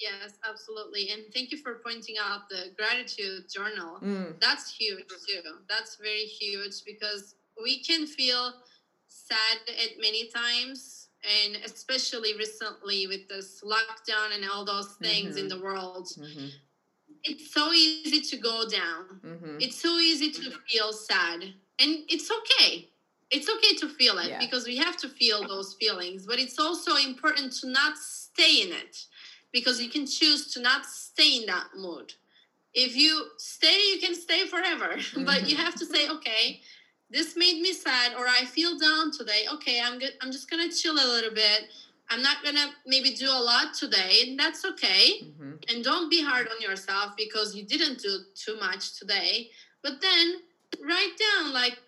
Yes, 0.00 0.34
absolutely. 0.48 1.10
And 1.10 1.22
thank 1.32 1.52
you 1.52 1.58
for 1.58 1.80
pointing 1.84 2.16
out 2.20 2.48
the 2.48 2.72
gratitude 2.76 3.44
journal. 3.52 3.98
Mm. 4.02 4.40
That's 4.40 4.74
huge 4.74 5.06
too. 5.08 5.40
That's 5.68 5.96
very 5.96 6.24
huge 6.24 6.84
because 6.84 7.36
we 7.62 7.82
can 7.82 8.06
feel 8.06 8.54
sad 9.08 9.58
at 9.68 10.00
many 10.00 10.28
times 10.28 11.08
and 11.46 11.56
especially 11.64 12.36
recently 12.36 13.06
with 13.06 13.28
this 13.28 13.62
lockdown 13.64 14.34
and 14.34 14.44
all 14.50 14.64
those 14.64 14.94
things 15.00 15.36
mm-hmm. 15.36 15.38
in 15.38 15.48
the 15.48 15.60
world. 15.60 16.08
Mm-hmm. 16.18 16.46
It's 17.22 17.54
so 17.54 17.72
easy 17.72 18.20
to 18.20 18.36
go 18.36 18.68
down. 18.68 19.20
Mm-hmm. 19.24 19.56
It's 19.60 19.80
so 19.80 19.96
easy 19.98 20.30
to 20.32 20.50
feel 20.68 20.92
sad. 20.92 21.42
And 21.78 22.04
it's 22.08 22.30
okay. 22.30 22.90
It's 23.30 23.48
okay 23.48 23.74
to 23.76 23.88
feel 23.88 24.18
it 24.18 24.28
yeah. 24.28 24.38
because 24.38 24.66
we 24.66 24.76
have 24.76 24.96
to 24.98 25.08
feel 25.08 25.46
those 25.48 25.74
feelings, 25.74 26.26
but 26.26 26.38
it's 26.38 26.58
also 26.58 26.96
important 26.96 27.52
to 27.60 27.68
not 27.68 27.96
stay 27.96 28.62
in 28.62 28.72
it 28.72 29.06
because 29.54 29.80
you 29.80 29.88
can 29.88 30.04
choose 30.04 30.52
to 30.52 30.60
not 30.60 30.84
stay 30.84 31.36
in 31.38 31.46
that 31.46 31.68
mood. 31.76 32.12
If 32.74 32.96
you 32.96 33.26
stay, 33.38 33.78
you 33.92 34.00
can 34.00 34.14
stay 34.14 34.46
forever, 34.46 34.96
but 35.24 35.48
you 35.48 35.56
have 35.56 35.76
to 35.76 35.86
say, 35.86 36.10
okay, 36.10 36.60
this 37.08 37.36
made 37.36 37.62
me 37.62 37.72
sad, 37.72 38.14
or 38.18 38.26
I 38.26 38.44
feel 38.44 38.76
down 38.76 39.12
today. 39.12 39.44
Okay, 39.54 39.80
I'm 39.80 40.00
good. 40.00 40.14
I'm 40.20 40.32
just 40.32 40.50
gonna 40.50 40.70
chill 40.70 40.94
a 40.94 41.08
little 41.14 41.32
bit. 41.32 41.68
I'm 42.10 42.20
not 42.20 42.38
gonna 42.42 42.66
maybe 42.84 43.14
do 43.14 43.30
a 43.30 43.42
lot 43.50 43.74
today, 43.74 44.24
and 44.26 44.38
that's 44.38 44.64
okay. 44.64 45.22
Mm-hmm. 45.22 45.52
And 45.68 45.84
don't 45.84 46.10
be 46.10 46.22
hard 46.22 46.48
on 46.48 46.60
yourself 46.60 47.12
because 47.16 47.54
you 47.54 47.64
didn't 47.64 47.98
do 48.00 48.18
too 48.34 48.58
much 48.58 48.98
today. 48.98 49.50
But 49.82 50.00
then 50.02 50.34
write 50.84 51.14
down, 51.26 51.52
like 51.52 51.78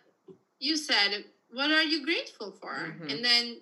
you 0.61 0.77
said, 0.77 1.25
what 1.53 1.73
are 1.73 1.83
you 1.83 2.05
grateful 2.05 2.53
for, 2.53 2.75
mm-hmm. 2.75 3.09
and 3.09 3.25
then 3.25 3.57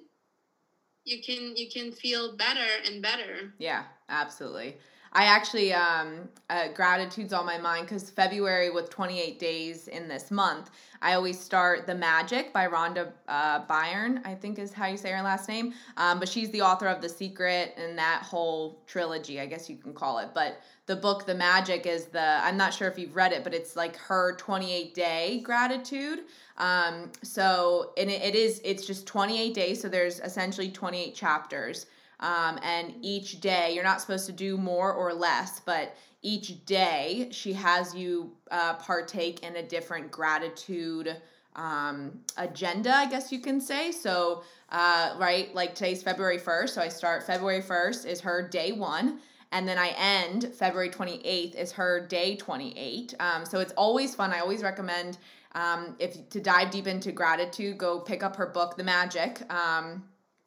you 1.04 1.22
can 1.22 1.56
you 1.56 1.70
can 1.70 1.92
feel 1.92 2.36
better 2.36 2.66
and 2.86 3.02
better 3.02 3.52
yeah 3.58 3.84
absolutely 4.08 4.76
I 5.14 5.24
actually 5.26 5.72
um 5.72 6.28
uh, 6.50 6.68
gratitude's 6.74 7.32
on 7.32 7.46
my 7.46 7.56
mind 7.56 7.86
because 7.86 8.10
February 8.10 8.70
with 8.70 8.90
28 8.90 9.38
days 9.38 9.88
in 9.88 10.08
this 10.08 10.30
month, 10.30 10.70
I 11.00 11.14
always 11.14 11.38
start 11.38 11.86
The 11.86 11.94
Magic 11.94 12.52
by 12.52 12.66
Rhonda 12.66 13.12
uh, 13.28 13.60
Byrne, 13.60 14.20
I 14.24 14.34
think 14.34 14.58
is 14.58 14.72
how 14.72 14.86
you 14.86 14.96
say 14.96 15.10
her 15.12 15.22
last 15.22 15.48
name. 15.48 15.72
Um, 15.96 16.18
but 16.18 16.28
she's 16.28 16.50
the 16.50 16.60
author 16.62 16.86
of 16.86 17.00
The 17.00 17.08
Secret 17.08 17.74
and 17.76 17.96
that 17.96 18.22
whole 18.22 18.82
trilogy, 18.86 19.40
I 19.40 19.46
guess 19.46 19.70
you 19.70 19.76
can 19.76 19.94
call 19.94 20.18
it. 20.18 20.30
But 20.34 20.60
the 20.86 20.96
book 20.96 21.24
The 21.24 21.34
Magic 21.34 21.86
is 21.86 22.06
the 22.06 22.20
I'm 22.44 22.56
not 22.56 22.74
sure 22.74 22.88
if 22.88 22.98
you've 22.98 23.16
read 23.16 23.32
it, 23.32 23.42
but 23.44 23.54
it's 23.54 23.76
like 23.76 23.96
her 23.96 24.34
28 24.36 24.94
day 24.94 25.40
gratitude. 25.44 26.20
Um, 26.58 27.10
so 27.22 27.92
and 27.96 28.10
it, 28.10 28.20
it 28.22 28.34
is 28.34 28.60
it's 28.64 28.84
just 28.86 29.06
28 29.06 29.54
days, 29.54 29.80
so 29.80 29.88
there's 29.88 30.20
essentially 30.20 30.70
28 30.70 31.14
chapters. 31.14 31.86
Um, 32.20 32.58
and 32.62 32.94
each 33.02 33.40
day 33.40 33.72
you're 33.74 33.84
not 33.84 34.00
supposed 34.00 34.26
to 34.26 34.32
do 34.32 34.56
more 34.56 34.92
or 34.92 35.12
less, 35.12 35.60
but 35.60 35.96
each 36.22 36.64
day 36.64 37.28
she 37.30 37.52
has 37.52 37.94
you 37.94 38.32
uh, 38.50 38.74
partake 38.74 39.42
in 39.42 39.56
a 39.56 39.62
different 39.62 40.10
gratitude 40.10 41.16
um, 41.56 42.18
agenda, 42.36 42.94
I 42.94 43.06
guess 43.06 43.30
you 43.30 43.40
can 43.40 43.60
say. 43.60 43.92
So, 43.92 44.42
uh, 44.70 45.14
right, 45.18 45.54
like 45.54 45.74
today's 45.74 46.02
February 46.02 46.38
1st. 46.38 46.70
So 46.70 46.82
I 46.82 46.88
start 46.88 47.24
February 47.24 47.62
1st 47.62 48.06
is 48.06 48.20
her 48.20 48.48
day 48.48 48.72
one 48.72 49.20
and 49.54 49.68
then 49.68 49.78
I 49.78 49.94
end 49.96 50.52
February 50.52 50.90
28th 50.90 51.54
is 51.54 51.70
her 51.72 52.04
day 52.08 52.34
28. 52.34 53.14
Um, 53.20 53.46
so 53.46 53.60
it's 53.60 53.72
always 53.76 54.12
fun. 54.12 54.32
I 54.32 54.40
always 54.40 54.62
recommend 54.64 55.18
um, 55.54 55.94
if 56.00 56.28
to 56.30 56.40
dive 56.40 56.72
deep 56.72 56.88
into 56.88 57.12
gratitude, 57.12 57.78
go 57.78 58.00
pick 58.00 58.24
up 58.24 58.34
her 58.34 58.46
book, 58.46 58.76
The 58.76 58.82
Magic. 58.82 59.40
Um, 59.52 60.02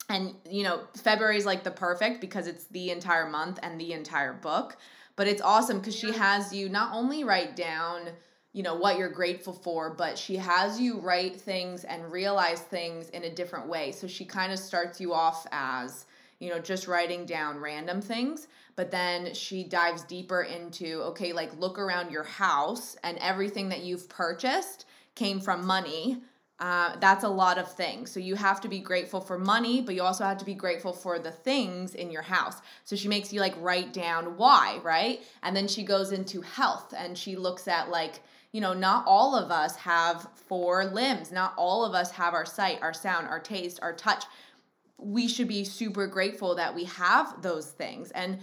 and 0.10 0.34
you 0.50 0.64
know, 0.64 0.82
February 0.96 1.38
is 1.38 1.46
like 1.46 1.64
the 1.64 1.72
perfect 1.72 2.22
because 2.22 2.48
it's 2.48 2.66
the 2.66 2.92
entire 2.92 3.30
month 3.30 3.60
and 3.62 3.80
the 3.80 3.94
entire 3.94 4.34
book. 4.34 4.78
But 5.16 5.28
it's 5.28 5.42
awesome 5.42 5.80
because 5.80 5.96
she 5.96 6.12
has 6.14 6.54
you 6.54 6.70
not 6.70 6.94
only 6.94 7.24
write 7.24 7.56
down 7.56 8.10
you 8.54 8.64
know 8.64 8.74
what 8.74 8.98
you're 8.98 9.10
grateful 9.10 9.54
for 9.54 9.92
but 9.92 10.18
she 10.18 10.36
has 10.36 10.82
you 10.82 11.00
write 11.00 11.40
things 11.40 11.84
and 11.84 12.12
realize 12.12 12.62
things 12.62 13.10
in 13.10 13.26
a 13.26 13.30
different 13.30 13.68
way 13.68 13.92
so 13.92 14.08
she 14.08 14.26
kind 14.26 14.52
of 14.52 14.58
starts 14.58 15.00
you 15.00 15.14
off 15.14 15.46
as 15.52 16.08
you 16.40 16.50
know 16.50 16.58
just 16.58 16.88
writing 16.88 17.24
down 17.24 17.60
random 17.60 18.02
things 18.02 18.48
but 18.76 18.90
then 18.90 19.32
she 19.34 19.64
dives 19.64 20.02
deeper 20.04 20.42
into 20.42 21.04
okay 21.04 21.34
like 21.34 21.56
look 21.60 21.78
around 21.78 22.12
your 22.12 22.24
house 22.24 22.96
and 23.04 23.20
everything 23.20 23.70
that 23.70 23.84
you've 23.84 24.10
purchased 24.10 24.86
came 25.14 25.40
from 25.40 25.64
money 25.64 26.18
uh, 26.60 26.96
that's 27.00 27.24
a 27.24 27.30
lot 27.30 27.60
of 27.60 27.72
things. 27.72 28.12
So 28.12 28.20
you 28.20 28.34
have 28.36 28.60
to 28.62 28.68
be 28.68 28.80
grateful 28.80 29.22
for 29.22 29.38
money 29.38 29.82
but 29.82 29.94
you 29.94 30.02
also 30.02 30.24
have 30.24 30.40
to 30.40 30.46
be 30.46 30.56
grateful 30.56 30.92
for 30.92 31.20
the 31.20 31.32
things 31.32 31.94
in 31.94 32.10
your 32.10 32.24
house. 32.24 32.62
So 32.84 32.96
she 32.96 33.08
makes 33.08 33.32
you 33.32 33.42
like 33.42 33.54
write 33.60 33.94
down 33.94 34.38
why 34.38 34.80
right? 34.84 35.22
And 35.44 35.56
then 35.56 35.68
she 35.68 35.84
goes 35.84 36.12
into 36.12 36.42
health 36.42 36.94
and 36.98 37.18
she 37.18 37.36
looks 37.36 37.68
at 37.68 37.90
like 37.90 38.22
you 38.54 38.62
know 38.62 38.74
not 38.74 39.04
all 39.06 39.36
of 39.36 39.52
us 39.52 39.76
have 39.76 40.28
four 40.34 40.86
limbs. 40.86 41.32
Not 41.32 41.54
all 41.58 41.86
of 41.86 41.94
us 41.94 42.12
have 42.12 42.34
our 42.34 42.46
sight 42.46 42.80
our 42.82 42.94
sound 42.94 43.28
our 43.28 43.40
taste 43.40 43.80
our 43.82 43.94
touch. 43.94 44.26
We 44.98 45.28
should 45.28 45.48
be 45.48 45.64
super 45.64 46.08
grateful 46.08 46.56
that 46.56 46.74
we 46.74 46.86
have 46.86 47.44
those 47.44 47.70
things. 47.70 48.10
And 48.12 48.40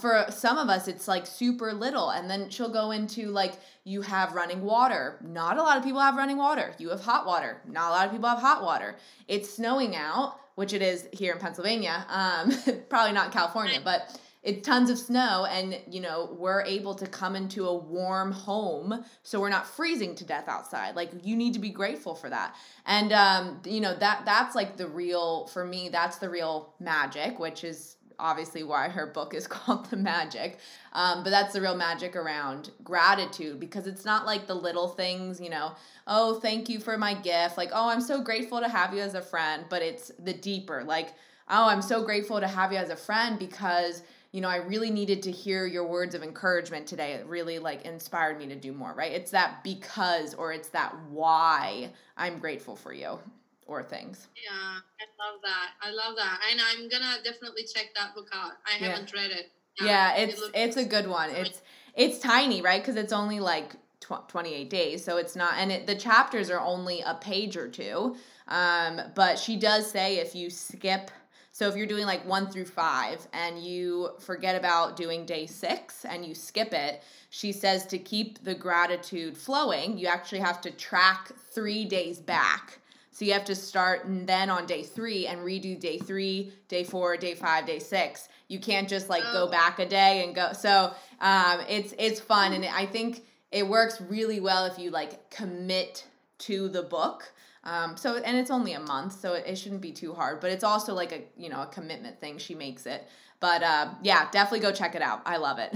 for 0.00 0.26
some 0.30 0.58
of 0.58 0.68
us 0.68 0.88
it's 0.88 1.06
like 1.06 1.26
super 1.26 1.72
little 1.72 2.10
and 2.10 2.30
then 2.30 2.48
she'll 2.48 2.72
go 2.72 2.90
into 2.90 3.28
like 3.30 3.54
you 3.84 4.02
have 4.02 4.34
running 4.34 4.62
water. 4.62 5.18
Not 5.22 5.58
a 5.58 5.62
lot 5.62 5.76
of 5.76 5.84
people 5.84 6.00
have 6.00 6.16
running 6.16 6.38
water. 6.38 6.74
You 6.78 6.90
have 6.90 7.00
hot 7.00 7.26
water. 7.26 7.60
Not 7.68 7.90
a 7.90 7.90
lot 7.90 8.06
of 8.06 8.12
people 8.12 8.28
have 8.28 8.40
hot 8.40 8.62
water. 8.62 8.96
It's 9.28 9.52
snowing 9.52 9.94
out 9.94 10.40
which 10.56 10.72
it 10.72 10.80
is 10.80 11.06
here 11.12 11.34
in 11.34 11.38
pennsylvania 11.38 12.06
um, 12.08 12.50
probably 12.88 13.12
not 13.12 13.30
california 13.30 13.78
but 13.84 14.18
it's 14.46 14.64
tons 14.64 14.90
of 14.90 14.98
snow 14.98 15.44
and 15.50 15.78
you 15.90 16.00
know 16.00 16.34
we're 16.38 16.62
able 16.62 16.94
to 16.94 17.06
come 17.06 17.34
into 17.34 17.66
a 17.66 17.74
warm 17.74 18.30
home 18.30 19.04
so 19.24 19.40
we're 19.40 19.48
not 19.48 19.66
freezing 19.66 20.14
to 20.14 20.24
death 20.24 20.44
outside. 20.46 20.94
Like 20.94 21.10
you 21.24 21.34
need 21.34 21.52
to 21.54 21.58
be 21.58 21.70
grateful 21.70 22.14
for 22.14 22.30
that. 22.30 22.54
And 22.86 23.12
um, 23.12 23.60
you 23.64 23.80
know 23.80 23.94
that 23.96 24.22
that's 24.24 24.54
like 24.54 24.76
the 24.76 24.86
real 24.86 25.48
for 25.48 25.64
me 25.64 25.88
that's 25.88 26.18
the 26.18 26.30
real 26.30 26.74
magic 26.78 27.40
which 27.40 27.64
is 27.64 27.96
obviously 28.18 28.62
why 28.62 28.88
her 28.88 29.06
book 29.06 29.34
is 29.34 29.46
called 29.48 29.86
The 29.90 29.96
Magic. 29.96 30.58
Um, 30.92 31.22
but 31.24 31.30
that's 31.30 31.52
the 31.52 31.60
real 31.60 31.76
magic 31.76 32.16
around 32.16 32.70
gratitude 32.82 33.60
because 33.60 33.86
it's 33.86 34.04
not 34.04 34.26
like 34.26 34.46
the 34.46 34.54
little 34.54 34.88
things, 34.88 35.40
you 35.40 35.50
know, 35.50 35.72
oh, 36.06 36.40
thank 36.40 36.68
you 36.68 36.80
for 36.80 36.96
my 36.96 37.14
gift. 37.14 37.56
Like, 37.56 37.70
oh, 37.72 37.88
I'm 37.88 38.00
so 38.00 38.22
grateful 38.22 38.60
to 38.60 38.68
have 38.68 38.94
you 38.94 39.00
as 39.00 39.14
a 39.14 39.22
friend. 39.22 39.64
But 39.68 39.82
it's 39.82 40.10
the 40.18 40.32
deeper, 40.32 40.84
like, 40.84 41.10
oh, 41.48 41.68
I'm 41.68 41.82
so 41.82 42.04
grateful 42.04 42.40
to 42.40 42.48
have 42.48 42.72
you 42.72 42.78
as 42.78 42.90
a 42.90 42.96
friend 42.96 43.38
because 43.38 44.02
you 44.32 44.42
know, 44.42 44.48
I 44.48 44.56
really 44.56 44.90
needed 44.90 45.22
to 45.22 45.30
hear 45.30 45.64
your 45.64 45.86
words 45.86 46.14
of 46.14 46.22
encouragement 46.22 46.86
today. 46.86 47.12
It 47.12 47.24
really 47.24 47.58
like 47.58 47.86
inspired 47.86 48.38
me 48.38 48.46
to 48.48 48.54
do 48.54 48.70
more, 48.70 48.92
right? 48.92 49.12
It's 49.12 49.30
that 49.30 49.64
because 49.64 50.34
or 50.34 50.52
it's 50.52 50.68
that 50.70 50.94
why 51.08 51.90
I'm 52.18 52.38
grateful 52.38 52.76
for 52.76 52.92
you 52.92 53.18
or 53.66 53.82
things. 53.82 54.28
Yeah, 54.36 54.52
I 54.52 55.30
love 55.30 55.40
that. 55.42 55.70
I 55.82 55.90
love 55.90 56.16
that, 56.16 56.40
and 56.50 56.60
I'm 56.60 56.88
gonna 56.88 57.16
definitely 57.24 57.64
check 57.64 57.86
that 57.94 58.14
book 58.14 58.28
out. 58.32 58.52
I 58.66 58.78
yeah. 58.80 58.90
haven't 58.90 59.12
read 59.12 59.30
it. 59.30 59.50
Yeah, 59.80 59.86
yeah 59.86 60.16
it's 60.16 60.40
it 60.40 60.50
it's 60.54 60.76
a 60.76 60.84
good 60.84 61.06
one. 61.06 61.30
It's 61.30 61.62
it's 61.94 62.18
tiny, 62.18 62.62
right? 62.62 62.80
Because 62.80 62.96
it's 62.96 63.12
only 63.12 63.40
like 63.40 63.72
tw- 64.00 64.28
28 64.28 64.70
days, 64.70 65.04
so 65.04 65.16
it's 65.16 65.34
not, 65.34 65.54
and 65.56 65.72
it, 65.72 65.86
the 65.86 65.94
chapters 65.94 66.50
are 66.50 66.60
only 66.60 67.00
a 67.00 67.14
page 67.14 67.56
or 67.56 67.68
two. 67.68 68.16
Um, 68.48 69.00
but 69.14 69.38
she 69.38 69.56
does 69.56 69.90
say 69.90 70.18
if 70.18 70.34
you 70.34 70.50
skip. 70.50 71.10
So 71.50 71.68
if 71.68 71.74
you're 71.74 71.86
doing 71.86 72.04
like 72.04 72.24
one 72.26 72.50
through 72.50 72.66
five 72.66 73.26
and 73.32 73.58
you 73.58 74.10
forget 74.20 74.56
about 74.56 74.94
doing 74.94 75.24
day 75.24 75.46
six 75.46 76.04
and 76.04 76.24
you 76.24 76.34
skip 76.34 76.74
it, 76.74 77.02
she 77.30 77.50
says 77.50 77.86
to 77.86 77.98
keep 77.98 78.44
the 78.44 78.54
gratitude 78.54 79.38
flowing, 79.38 79.96
you 79.96 80.06
actually 80.06 80.40
have 80.40 80.60
to 80.60 80.70
track 80.70 81.32
three 81.52 81.86
days 81.86 82.20
back 82.20 82.78
so 83.16 83.24
you 83.24 83.32
have 83.32 83.46
to 83.46 83.54
start 83.54 84.04
and 84.04 84.26
then 84.26 84.50
on 84.50 84.66
day 84.66 84.82
three 84.82 85.26
and 85.26 85.40
redo 85.40 85.80
day 85.80 85.96
three, 85.96 86.52
day 86.68 86.84
four, 86.84 87.16
day 87.16 87.34
five, 87.34 87.64
day 87.64 87.78
six. 87.78 88.28
You 88.48 88.58
can't 88.58 88.86
just 88.86 89.08
like 89.08 89.22
oh. 89.24 89.46
go 89.46 89.50
back 89.50 89.78
a 89.78 89.86
day 89.86 90.22
and 90.22 90.34
go. 90.34 90.52
So 90.52 90.92
um, 91.22 91.60
it's 91.66 91.94
it's 91.98 92.20
fun 92.20 92.52
and 92.52 92.62
I 92.66 92.84
think 92.84 93.22
it 93.50 93.66
works 93.66 94.02
really 94.02 94.38
well 94.38 94.66
if 94.66 94.78
you 94.78 94.90
like 94.90 95.30
commit 95.30 96.04
to 96.40 96.68
the 96.68 96.82
book. 96.82 97.32
Um, 97.64 97.96
so 97.96 98.16
and 98.16 98.36
it's 98.36 98.50
only 98.50 98.74
a 98.74 98.80
month, 98.80 99.18
so 99.18 99.32
it, 99.32 99.44
it 99.46 99.56
shouldn't 99.56 99.80
be 99.80 99.92
too 99.92 100.12
hard. 100.12 100.40
But 100.40 100.50
it's 100.50 100.62
also 100.62 100.92
like 100.92 101.12
a 101.12 101.22
you 101.38 101.48
know 101.48 101.62
a 101.62 101.66
commitment 101.68 102.20
thing. 102.20 102.36
She 102.36 102.54
makes 102.54 102.84
it. 102.84 103.08
But 103.40 103.62
uh, 103.62 103.94
yeah, 104.02 104.28
definitely 104.30 104.60
go 104.60 104.72
check 104.72 104.94
it 104.94 105.00
out. 105.00 105.22
I 105.24 105.38
love 105.38 105.58
it. 105.58 105.74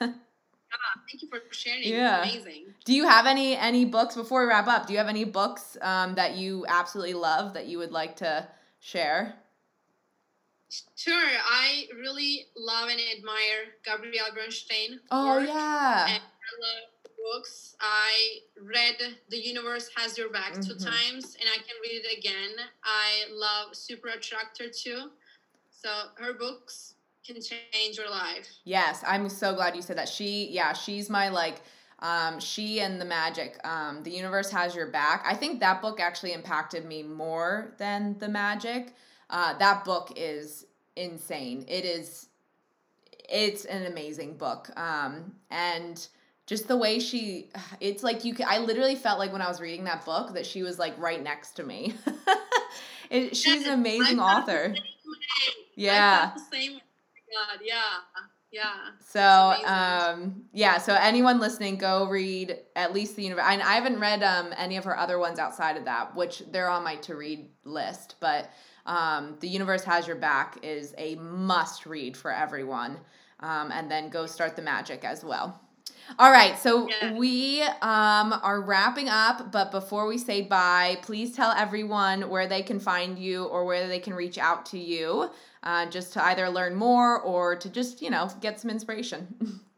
thank 1.10 1.22
you 1.22 1.28
for 1.28 1.40
sharing. 1.50 1.82
Yeah. 1.84 2.22
amazing. 2.22 2.74
Do 2.84 2.94
you 2.94 3.06
have 3.08 3.26
any 3.26 3.56
any 3.56 3.84
books 3.84 4.14
before 4.14 4.42
we 4.42 4.48
wrap 4.48 4.68
up? 4.68 4.86
Do 4.86 4.92
you 4.92 4.98
have 4.98 5.08
any 5.08 5.24
books 5.24 5.76
um, 5.82 6.14
that 6.14 6.36
you 6.36 6.64
absolutely 6.68 7.14
love 7.14 7.54
that 7.54 7.66
you 7.66 7.78
would 7.78 7.92
like 7.92 8.16
to 8.16 8.48
share? 8.78 9.34
Sure. 10.96 11.14
I 11.14 11.86
really 11.96 12.46
love 12.56 12.88
and 12.88 13.00
admire 13.16 13.74
Gabrielle 13.84 14.32
Bernstein. 14.34 15.00
Oh 15.10 15.38
yeah. 15.38 16.06
And 16.08 16.22
I 16.22 16.52
love 16.60 16.90
books. 17.32 17.76
I 17.80 18.38
read 18.62 18.96
The 19.28 19.36
Universe 19.36 19.90
Has 19.96 20.16
Your 20.16 20.30
Back 20.30 20.52
mm-hmm. 20.52 20.62
two 20.62 20.74
times 20.76 21.36
and 21.38 21.48
I 21.48 21.56
can 21.56 21.76
read 21.82 22.02
it 22.04 22.18
again. 22.18 22.66
I 22.84 23.24
love 23.32 23.74
Super 23.74 24.08
Attractor 24.08 24.68
too. 24.68 25.10
So 25.70 25.88
her 26.18 26.34
books 26.34 26.94
can 27.26 27.36
change 27.40 27.96
your 27.96 28.10
life. 28.10 28.48
Yes, 28.64 29.02
I'm 29.06 29.28
so 29.28 29.54
glad 29.54 29.76
you 29.76 29.82
said 29.82 29.98
that. 29.98 30.08
She, 30.08 30.48
yeah, 30.50 30.72
she's 30.72 31.10
my 31.10 31.28
like. 31.28 31.62
Um, 32.02 32.40
she 32.40 32.80
and 32.80 32.98
the 32.98 33.04
magic 33.04 33.60
um, 33.62 34.02
the 34.02 34.10
universe 34.10 34.50
has 34.50 34.74
your 34.74 34.86
back. 34.86 35.22
I 35.26 35.34
think 35.34 35.60
that 35.60 35.82
book 35.82 36.00
actually 36.00 36.32
impacted 36.32 36.86
me 36.86 37.02
more 37.02 37.74
than 37.76 38.18
the 38.18 38.28
magic. 38.28 38.94
Uh, 39.28 39.58
that 39.58 39.84
book 39.84 40.10
is 40.16 40.64
insane. 40.96 41.66
It 41.68 41.84
is 41.84 42.30
it's 43.28 43.66
an 43.66 43.84
amazing 43.84 44.38
book. 44.38 44.70
Um, 44.78 45.34
and 45.50 46.06
just 46.46 46.68
the 46.68 46.76
way 46.76 46.98
she 46.98 47.50
it's 47.80 48.02
like 48.02 48.24
you 48.24 48.34
i 48.46 48.58
literally 48.58 48.96
felt 48.96 49.18
like 49.18 49.32
when 49.32 49.40
i 49.42 49.48
was 49.48 49.60
reading 49.60 49.84
that 49.84 50.04
book 50.04 50.34
that 50.34 50.44
she 50.44 50.62
was 50.62 50.78
like 50.78 50.98
right 50.98 51.22
next 51.22 51.52
to 51.56 51.62
me. 51.62 51.94
It, 53.10 53.36
she's 53.36 53.66
an 53.66 53.72
amazing 53.72 54.20
author. 54.20 54.72
yeah 55.74 56.30
God, 57.30 57.60
yeah. 57.64 57.80
Yeah. 58.52 58.90
So, 58.98 59.54
um, 59.64 60.42
yeah. 60.52 60.78
So 60.78 60.94
anyone 60.94 61.38
listening, 61.38 61.76
go 61.76 62.08
read 62.08 62.58
at 62.74 62.92
least 62.92 63.14
the 63.14 63.22
universe. 63.22 63.44
I, 63.46 63.54
I 63.54 63.74
haven't 63.74 64.00
read 64.00 64.24
um 64.24 64.52
any 64.56 64.76
of 64.76 64.84
her 64.84 64.98
other 64.98 65.18
ones 65.18 65.38
outside 65.38 65.76
of 65.76 65.84
that, 65.84 66.16
which 66.16 66.42
they're 66.50 66.68
on 66.68 66.82
my 66.82 66.96
to 66.96 67.14
read 67.14 67.48
list. 67.64 68.16
But 68.18 68.50
um, 68.86 69.36
the 69.40 69.48
universe 69.48 69.84
has 69.84 70.06
your 70.06 70.16
back 70.16 70.58
is 70.62 70.94
a 70.98 71.14
must 71.16 71.86
read 71.86 72.16
for 72.16 72.32
everyone. 72.32 72.98
Um, 73.38 73.70
and 73.72 73.90
then 73.90 74.10
go 74.10 74.26
start 74.26 74.56
the 74.56 74.62
magic 74.62 75.04
as 75.04 75.24
well. 75.24 75.60
All 76.18 76.32
right, 76.32 76.58
so 76.58 76.88
yeah. 76.88 77.12
we 77.14 77.62
um, 77.62 78.34
are 78.42 78.60
wrapping 78.60 79.08
up, 79.08 79.52
but 79.52 79.70
before 79.70 80.06
we 80.06 80.18
say 80.18 80.42
bye, 80.42 80.98
please 81.02 81.34
tell 81.34 81.52
everyone 81.52 82.28
where 82.28 82.48
they 82.48 82.62
can 82.62 82.80
find 82.80 83.18
you 83.18 83.44
or 83.44 83.64
where 83.64 83.86
they 83.86 84.00
can 84.00 84.14
reach 84.14 84.36
out 84.36 84.66
to 84.66 84.78
you, 84.78 85.30
uh, 85.62 85.86
just 85.86 86.12
to 86.14 86.24
either 86.24 86.48
learn 86.48 86.74
more 86.74 87.20
or 87.20 87.56
to 87.56 87.68
just 87.68 88.02
you 88.02 88.10
know 88.10 88.30
get 88.40 88.60
some 88.60 88.70
inspiration. 88.70 89.60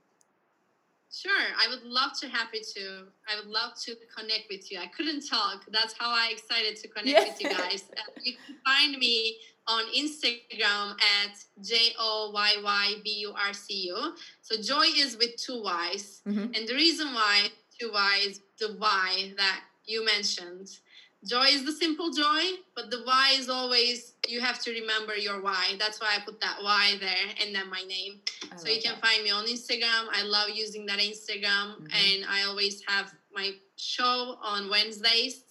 Sure, 1.14 1.30
I 1.58 1.68
would 1.68 1.82
love 1.84 2.18
to 2.20 2.28
happy 2.28 2.60
to. 2.74 3.04
I 3.28 3.38
would 3.38 3.46
love 3.46 3.74
to 3.82 3.94
connect 4.16 4.44
with 4.48 4.72
you. 4.72 4.78
I 4.80 4.86
couldn't 4.86 5.28
talk. 5.28 5.62
That's 5.70 5.92
how 5.98 6.08
I 6.08 6.30
excited 6.32 6.76
to 6.76 6.88
connect 6.88 7.06
yeah. 7.06 7.24
with 7.24 7.38
you 7.38 7.50
guys. 7.50 7.84
Uh, 7.92 8.00
you 8.22 8.32
can 8.46 8.56
find 8.64 8.96
me 8.96 9.36
on 9.66 9.84
Instagram 9.94 10.92
at 10.92 11.36
J 11.62 11.92
O 11.98 12.30
Y 12.32 12.54
Y 12.64 12.94
B 13.04 13.18
U 13.20 13.34
R 13.36 13.52
C 13.52 13.74
U. 13.88 14.14
So 14.40 14.60
joy 14.60 14.86
is 14.96 15.18
with 15.18 15.36
two 15.36 15.62
Y's. 15.62 16.22
Mm-hmm. 16.26 16.54
And 16.54 16.66
the 16.66 16.74
reason 16.74 17.12
why 17.12 17.48
two 17.78 17.92
Y's, 17.92 18.40
the 18.58 18.76
Y 18.80 19.34
that 19.36 19.64
you 19.84 20.06
mentioned. 20.06 20.78
Joy 21.24 21.44
is 21.44 21.64
the 21.64 21.72
simple 21.72 22.10
joy, 22.10 22.42
but 22.74 22.90
the 22.90 23.04
Y 23.06 23.34
is 23.36 23.50
always 23.50 24.11
you 24.28 24.40
have 24.40 24.58
to 24.60 24.70
remember 24.70 25.16
your 25.16 25.42
why. 25.42 25.74
That's 25.78 26.00
why 26.00 26.14
I 26.16 26.24
put 26.24 26.40
that 26.40 26.58
why 26.62 26.96
there 27.00 27.34
and 27.40 27.54
then 27.54 27.68
my 27.68 27.82
name. 27.88 28.20
I 28.50 28.56
so 28.56 28.68
you 28.68 28.80
can 28.80 28.94
that. 28.94 29.06
find 29.06 29.22
me 29.24 29.30
on 29.30 29.46
Instagram. 29.46 30.06
I 30.12 30.22
love 30.22 30.50
using 30.54 30.86
that 30.86 30.98
Instagram, 30.98 31.74
mm-hmm. 31.74 31.86
and 31.86 32.24
I 32.28 32.44
always 32.44 32.82
have 32.86 33.12
my 33.34 33.52
show 33.76 34.36
on 34.42 34.70
Wednesdays, 34.70 35.44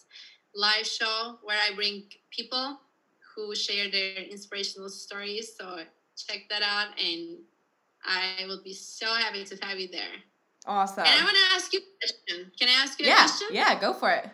live 0.55 0.85
show 0.85 1.39
where 1.43 1.57
I 1.57 1.75
bring 1.75 2.03
people 2.29 2.79
who 3.35 3.55
share 3.55 3.89
their 3.89 4.15
inspirational 4.29 4.89
stories. 4.89 5.53
So 5.57 5.79
check 6.17 6.47
that 6.49 6.61
out, 6.61 6.99
and 6.99 7.39
I 8.05 8.45
will 8.47 8.61
be 8.63 8.73
so 8.73 9.07
happy 9.07 9.43
to 9.43 9.65
have 9.65 9.79
you 9.79 9.87
there. 9.87 10.15
Awesome. 10.65 11.03
And 11.05 11.21
I 11.21 11.23
want 11.23 11.35
to 11.35 11.55
ask 11.55 11.73
you 11.73 11.79
a 11.79 12.05
question. 12.05 12.51
Can 12.57 12.69
I 12.69 12.83
ask 12.83 12.99
you 12.99 13.07
yeah, 13.07 13.13
a 13.13 13.27
question? 13.27 13.47
Yeah, 13.51 13.79
go 13.81 13.93
for 13.93 14.11
it. 14.11 14.29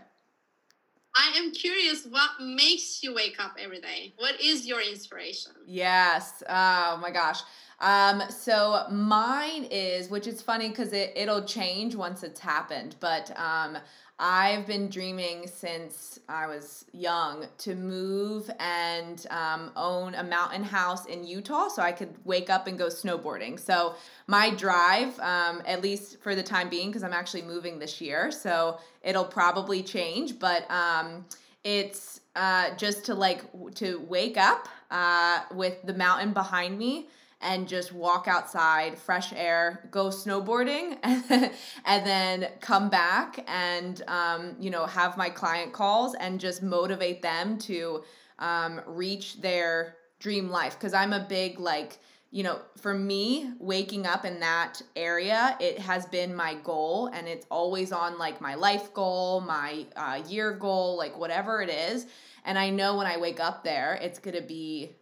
I 1.17 1.35
am 1.37 1.51
curious 1.51 2.05
what 2.05 2.29
makes 2.39 3.01
you 3.01 3.13
wake 3.13 3.43
up 3.43 3.57
every 3.59 3.81
day? 3.81 4.13
What 4.17 4.39
is 4.39 4.67
your 4.67 4.81
inspiration? 4.81 5.51
Yes. 5.65 6.43
Oh 6.47 6.99
my 7.01 7.09
gosh. 7.09 7.39
Um, 7.79 8.21
so 8.29 8.85
mine 8.91 9.67
is, 9.71 10.09
which 10.09 10.27
is 10.27 10.41
funny 10.41 10.69
because 10.69 10.93
it, 10.93 11.13
it'll 11.15 11.43
change 11.43 11.95
once 11.95 12.23
it's 12.23 12.39
happened, 12.39 12.95
but 12.99 13.31
um, 13.39 13.77
I've 14.19 14.65
been 14.65 14.89
dreaming 14.89 15.45
since 15.45 16.19
I 16.27 16.47
was 16.47 16.85
young 16.91 17.45
to 17.59 17.75
move 17.75 18.49
and 18.59 19.23
um, 19.29 19.71
own 19.75 20.15
a 20.15 20.23
mountain 20.23 20.63
house 20.63 21.05
in 21.05 21.23
Utah 21.23 21.67
so 21.67 21.83
I 21.83 21.91
could 21.91 22.15
wake 22.25 22.49
up 22.49 22.65
and 22.65 22.79
go 22.79 22.87
snowboarding. 22.87 23.59
So, 23.59 23.93
my 24.25 24.49
drive, 24.49 25.19
um, 25.19 25.61
at 25.67 25.83
least 25.83 26.19
for 26.19 26.33
the 26.33 26.41
time 26.41 26.67
being, 26.67 26.89
because 26.89 27.03
I'm 27.03 27.13
actually 27.13 27.43
moving 27.43 27.77
this 27.77 28.01
year, 28.01 28.31
so 28.31 28.79
it'll 29.03 29.23
probably 29.23 29.83
change, 29.83 30.39
but 30.39 30.69
um, 30.71 31.23
it's 31.63 32.21
uh, 32.35 32.75
just 32.75 33.05
to 33.05 33.13
like 33.13 33.43
to 33.75 33.99
wake 34.09 34.37
up 34.37 34.67
uh, 34.89 35.41
with 35.53 35.83
the 35.83 35.93
mountain 35.93 36.33
behind 36.33 36.77
me 36.79 37.07
and 37.41 37.67
just 37.67 37.93
walk 37.93 38.27
outside, 38.27 38.97
fresh 38.97 39.31
air, 39.33 39.87
go 39.91 40.07
snowboarding, 40.07 40.97
and 41.85 42.05
then 42.05 42.47
come 42.61 42.89
back 42.89 43.43
and 43.47 44.01
um, 44.07 44.55
you 44.59 44.69
know 44.69 44.85
have 44.85 45.17
my 45.17 45.29
client 45.29 45.73
calls 45.73 46.15
and 46.15 46.39
just 46.39 46.63
motivate 46.63 47.21
them 47.21 47.57
to 47.59 48.03
um, 48.39 48.81
reach 48.87 49.41
their 49.41 49.95
dream 50.19 50.49
life. 50.49 50.73
Because 50.73 50.93
I'm 50.93 51.13
a 51.13 51.25
big 51.27 51.59
like 51.59 51.99
you 52.31 52.43
know 52.43 52.59
for 52.77 52.93
me 52.93 53.51
waking 53.59 54.05
up 54.05 54.25
in 54.25 54.39
that 54.39 54.81
area 54.95 55.55
it 55.61 55.79
has 55.79 56.05
been 56.07 56.35
my 56.35 56.55
goal 56.55 57.09
and 57.13 57.27
it's 57.27 57.45
always 57.49 57.91
on 57.91 58.17
like 58.17 58.41
my 58.41 58.53
life 58.55 58.93
goal 58.93 59.39
my 59.41 59.85
uh, 59.95 60.21
year 60.27 60.51
goal 60.51 60.97
like 60.97 61.17
whatever 61.17 61.61
it 61.61 61.69
is 61.69 62.05
and 62.43 62.59
i 62.59 62.69
know 62.69 62.97
when 62.97 63.07
i 63.07 63.15
wake 63.15 63.39
up 63.39 63.63
there 63.63 63.97
it's 64.01 64.19
going 64.19 64.35
to 64.35 64.41
be 64.41 64.96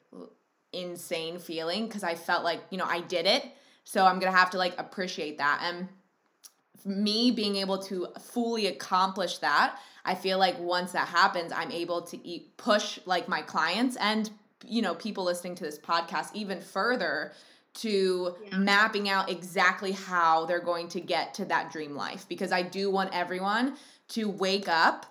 insane 0.75 1.39
feeling 1.39 1.87
because 1.87 2.03
I 2.03 2.15
felt 2.15 2.43
like, 2.43 2.61
you 2.69 2.77
know, 2.77 2.85
I 2.85 3.01
did 3.01 3.25
it. 3.25 3.45
So 3.83 4.05
I'm 4.05 4.19
going 4.19 4.31
to 4.31 4.37
have 4.37 4.49
to 4.51 4.57
like 4.57 4.77
appreciate 4.79 5.37
that. 5.37 5.61
And 5.63 5.87
me 6.83 7.31
being 7.31 7.55
able 7.55 7.79
to 7.83 8.07
fully 8.19 8.67
accomplish 8.67 9.39
that, 9.39 9.79
I 10.03 10.15
feel 10.15 10.37
like 10.37 10.59
once 10.59 10.91
that 10.91 11.07
happens, 11.07 11.51
I'm 11.51 11.71
able 11.71 12.01
to 12.03 12.27
eat, 12.27 12.57
push 12.57 12.99
like 13.05 13.27
my 13.27 13.41
clients 13.41 13.95
and, 13.97 14.29
you 14.67 14.81
know, 14.81 14.95
people 14.95 15.23
listening 15.23 15.55
to 15.55 15.63
this 15.63 15.79
podcast 15.79 16.29
even 16.33 16.61
further 16.61 17.31
to 17.75 18.35
yeah. 18.45 18.57
mapping 18.57 19.09
out 19.09 19.29
exactly 19.29 19.91
how 19.91 20.45
they're 20.45 20.59
going 20.59 20.87
to 20.89 21.01
get 21.01 21.33
to 21.35 21.45
that 21.45 21.71
dream 21.71 21.95
life 21.95 22.25
because 22.29 22.51
I 22.51 22.61
do 22.61 22.89
want 22.89 23.13
everyone 23.13 23.75
to 24.09 24.29
wake 24.29 24.69
up 24.69 25.05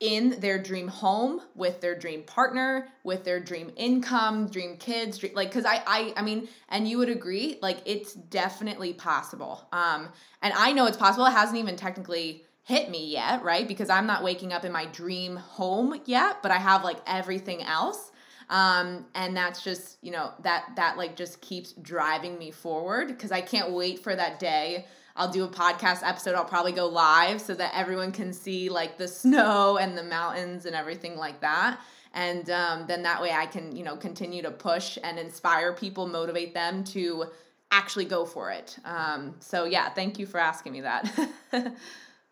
in 0.00 0.40
their 0.40 0.58
dream 0.58 0.88
home 0.88 1.42
with 1.54 1.82
their 1.82 1.94
dream 1.94 2.22
partner 2.22 2.88
with 3.04 3.22
their 3.22 3.38
dream 3.38 3.70
income 3.76 4.48
dream 4.48 4.76
kids 4.78 5.18
dream, 5.18 5.32
like 5.34 5.48
because 5.48 5.66
I, 5.66 5.82
I 5.86 6.12
i 6.16 6.22
mean 6.22 6.48
and 6.70 6.88
you 6.88 6.96
would 6.98 7.10
agree 7.10 7.58
like 7.60 7.78
it's 7.84 8.14
definitely 8.14 8.94
possible. 8.94 9.68
Um 9.72 10.08
and 10.42 10.54
i 10.56 10.72
know 10.72 10.86
it's 10.86 10.96
possible. 10.96 11.26
It 11.26 11.32
hasn't 11.32 11.58
even 11.58 11.76
technically 11.76 12.44
hit 12.64 12.90
me 12.90 13.08
yet 13.12 13.42
right? 13.44 13.68
Because 13.68 13.90
i'm 13.90 14.06
not 14.06 14.22
waking 14.22 14.54
up 14.54 14.64
in 14.64 14.72
my 14.72 14.86
dream 14.86 15.36
home 15.36 16.00
yet 16.06 16.42
but 16.42 16.50
i 16.50 16.56
have 16.56 16.82
like 16.82 16.98
everything 17.06 17.62
else. 17.62 18.10
Um 18.48 19.04
and 19.14 19.36
that's 19.36 19.62
just 19.62 19.98
you 20.00 20.12
know 20.12 20.32
that 20.42 20.72
that 20.76 20.96
like 20.96 21.14
just 21.14 21.42
keeps 21.42 21.72
driving 21.74 22.38
me 22.38 22.50
forward 22.50 23.08
because 23.08 23.32
i 23.32 23.42
can't 23.42 23.70
wait 23.70 23.98
for 24.02 24.16
that 24.16 24.38
day 24.38 24.86
I'll 25.16 25.30
do 25.30 25.44
a 25.44 25.48
podcast 25.48 26.06
episode. 26.06 26.34
I'll 26.34 26.44
probably 26.44 26.72
go 26.72 26.86
live 26.86 27.40
so 27.40 27.54
that 27.54 27.72
everyone 27.74 28.12
can 28.12 28.32
see 28.32 28.68
like 28.68 28.98
the 28.98 29.08
snow 29.08 29.78
and 29.78 29.96
the 29.96 30.02
mountains 30.02 30.66
and 30.66 30.74
everything 30.74 31.16
like 31.16 31.40
that. 31.40 31.80
And 32.12 32.50
um, 32.50 32.86
then 32.86 33.02
that 33.04 33.22
way 33.22 33.32
I 33.32 33.46
can, 33.46 33.74
you 33.76 33.84
know, 33.84 33.96
continue 33.96 34.42
to 34.42 34.50
push 34.50 34.98
and 35.02 35.18
inspire 35.18 35.72
people, 35.72 36.06
motivate 36.06 36.54
them 36.54 36.82
to 36.84 37.26
actually 37.70 38.04
go 38.04 38.24
for 38.24 38.50
it. 38.50 38.76
Um, 38.84 39.36
so 39.38 39.64
yeah, 39.64 39.90
thank 39.90 40.18
you 40.18 40.26
for 40.26 40.38
asking 40.38 40.72
me 40.72 40.80
that. 40.80 41.10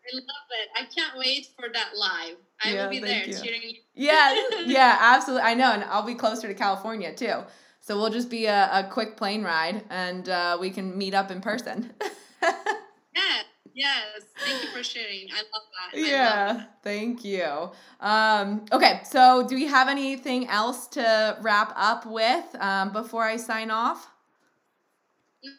I 0.09 0.15
love 0.15 0.49
it. 0.51 0.69
I 0.75 0.85
can't 0.85 1.17
wait 1.17 1.47
for 1.57 1.67
that 1.71 1.91
live. 1.95 2.37
I 2.63 2.73
yeah, 2.73 2.83
will 2.83 2.89
be 2.89 2.99
there 2.99 3.25
you. 3.25 3.33
cheering 3.33 3.61
you. 3.63 3.75
Yeah, 3.93 4.35
yeah, 4.65 4.97
absolutely. 4.99 5.43
I 5.43 5.53
know, 5.53 5.71
and 5.71 5.83
I'll 5.85 6.05
be 6.05 6.15
closer 6.15 6.47
to 6.47 6.53
California 6.53 7.13
too. 7.13 7.43
So 7.81 7.97
we'll 7.97 8.09
just 8.09 8.29
be 8.29 8.45
a, 8.45 8.69
a 8.71 8.83
quick 8.89 9.17
plane 9.17 9.43
ride, 9.43 9.83
and 9.89 10.27
uh, 10.27 10.57
we 10.59 10.69
can 10.69 10.97
meet 10.97 11.13
up 11.13 11.31
in 11.31 11.41
person. 11.41 11.93
yes, 12.41 13.45
yes. 13.73 14.21
Thank 14.37 14.63
you 14.63 14.69
for 14.69 14.83
sharing. 14.83 15.27
I 15.31 15.37
love 15.37 15.63
that. 15.93 15.99
Yeah, 15.99 16.45
love 16.47 16.57
that. 16.57 16.83
thank 16.83 17.23
you. 17.25 17.71
Um, 17.99 18.65
okay, 18.71 19.01
so 19.03 19.45
do 19.47 19.55
we 19.55 19.65
have 19.67 19.87
anything 19.87 20.47
else 20.47 20.87
to 20.89 21.37
wrap 21.41 21.73
up 21.75 22.05
with 22.05 22.45
um, 22.59 22.91
before 22.91 23.23
I 23.23 23.37
sign 23.37 23.71
off? 23.71 24.09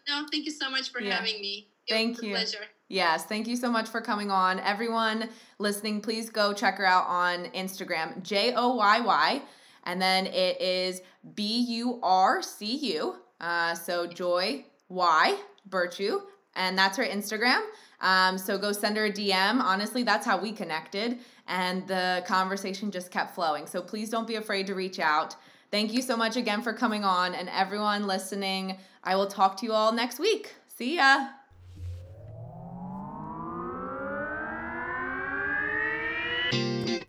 No, 0.08 0.26
thank 0.30 0.44
you 0.44 0.52
so 0.52 0.70
much 0.70 0.90
for 0.90 1.00
yeah. 1.00 1.16
having 1.16 1.40
me. 1.40 1.68
It 1.86 1.92
thank 1.92 2.22
you. 2.22 2.30
pleasure. 2.30 2.64
Yes, 2.88 3.24
thank 3.24 3.46
you 3.46 3.56
so 3.56 3.70
much 3.70 3.88
for 3.88 4.00
coming 4.00 4.30
on. 4.32 4.58
Everyone 4.60 5.28
listening, 5.58 6.00
please 6.00 6.28
go 6.28 6.52
check 6.52 6.76
her 6.76 6.84
out 6.84 7.06
on 7.06 7.44
Instagram, 7.52 8.20
J 8.22 8.52
O 8.54 8.74
Y 8.74 9.00
Y, 9.00 9.42
and 9.84 10.02
then 10.02 10.26
it 10.26 10.60
is 10.60 11.00
B 11.34 11.60
U 11.68 12.00
R 12.02 12.42
C 12.42 12.76
U. 12.94 13.14
Uh, 13.40 13.74
so 13.74 14.06
Joy 14.06 14.64
Y 14.88 15.38
Burcu, 15.68 16.22
and 16.56 16.76
that's 16.76 16.96
her 16.96 17.04
Instagram. 17.04 17.62
Um, 18.00 18.38
so 18.38 18.56
go 18.58 18.72
send 18.72 18.96
her 18.96 19.06
a 19.06 19.12
DM. 19.12 19.60
Honestly, 19.60 20.02
that's 20.02 20.24
how 20.24 20.38
we 20.38 20.52
connected, 20.52 21.18
and 21.46 21.86
the 21.86 22.24
conversation 22.26 22.90
just 22.90 23.10
kept 23.10 23.34
flowing. 23.34 23.66
So 23.66 23.82
please 23.82 24.10
don't 24.10 24.26
be 24.26 24.36
afraid 24.36 24.66
to 24.68 24.74
reach 24.74 24.98
out. 24.98 25.36
Thank 25.70 25.92
you 25.92 26.02
so 26.02 26.16
much 26.16 26.36
again 26.36 26.62
for 26.62 26.72
coming 26.72 27.04
on, 27.04 27.34
and 27.34 27.48
everyone 27.50 28.06
listening. 28.06 28.78
I 29.04 29.16
will 29.16 29.28
talk 29.28 29.58
to 29.58 29.66
you 29.66 29.72
all 29.72 29.92
next 29.92 30.18
week. 30.18 30.54
See 30.66 30.96
ya. 30.96 31.39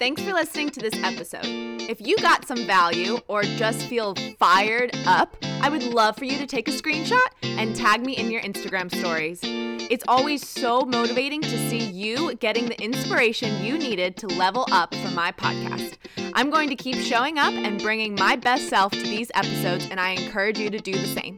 Thanks 0.02 0.24
for 0.24 0.34
listening 0.34 0.72
to 0.72 0.80
this 0.80 0.96
episode. 1.04 1.46
If 1.46 2.02
you 2.02 2.18
got 2.18 2.48
some 2.48 2.66
value 2.66 3.20
or 3.28 3.44
just 3.44 3.86
feel 3.86 4.16
fired 4.40 4.98
up, 5.06 5.38
I 5.62 5.70
would 5.70 5.84
love 5.84 6.18
for 6.18 6.26
you 6.26 6.40
to 6.40 6.48
take 6.48 6.68
a 6.68 6.72
screenshot 6.72 7.28
and 7.44 7.76
tag 7.76 8.04
me 8.04 8.18
in 8.18 8.32
your 8.32 8.42
Instagram 8.42 8.92
stories. 8.92 9.42
It's 9.44 10.04
always 10.08 10.48
so 10.48 10.82
motivating 10.82 11.44
to 11.44 11.70
see 11.70 11.78
you 11.78 12.34
getting 12.38 12.66
the 12.66 12.82
inspiration 12.82 13.64
you 13.64 13.78
needed 13.78 14.18
to 14.18 14.28
level 14.28 14.66
up 14.72 14.96
for 14.96 15.12
my 15.12 15.32
podcast. 15.34 15.98
I'm 16.34 16.50
going 16.50 16.70
to 16.70 16.76
keep 16.76 16.96
showing 16.96 17.38
up 17.38 17.54
and 17.54 17.80
bringing 17.80 18.16
my 18.16 18.36
best 18.36 18.70
self 18.70 18.94
to 18.94 19.04
these 19.04 19.30
episodes, 19.36 19.88
and 19.92 20.00
I 20.00 20.14
encourage 20.14 20.58
you 20.58 20.72
to 20.72 20.80
do 20.80 20.94
the 20.94 21.08
same. 21.10 21.38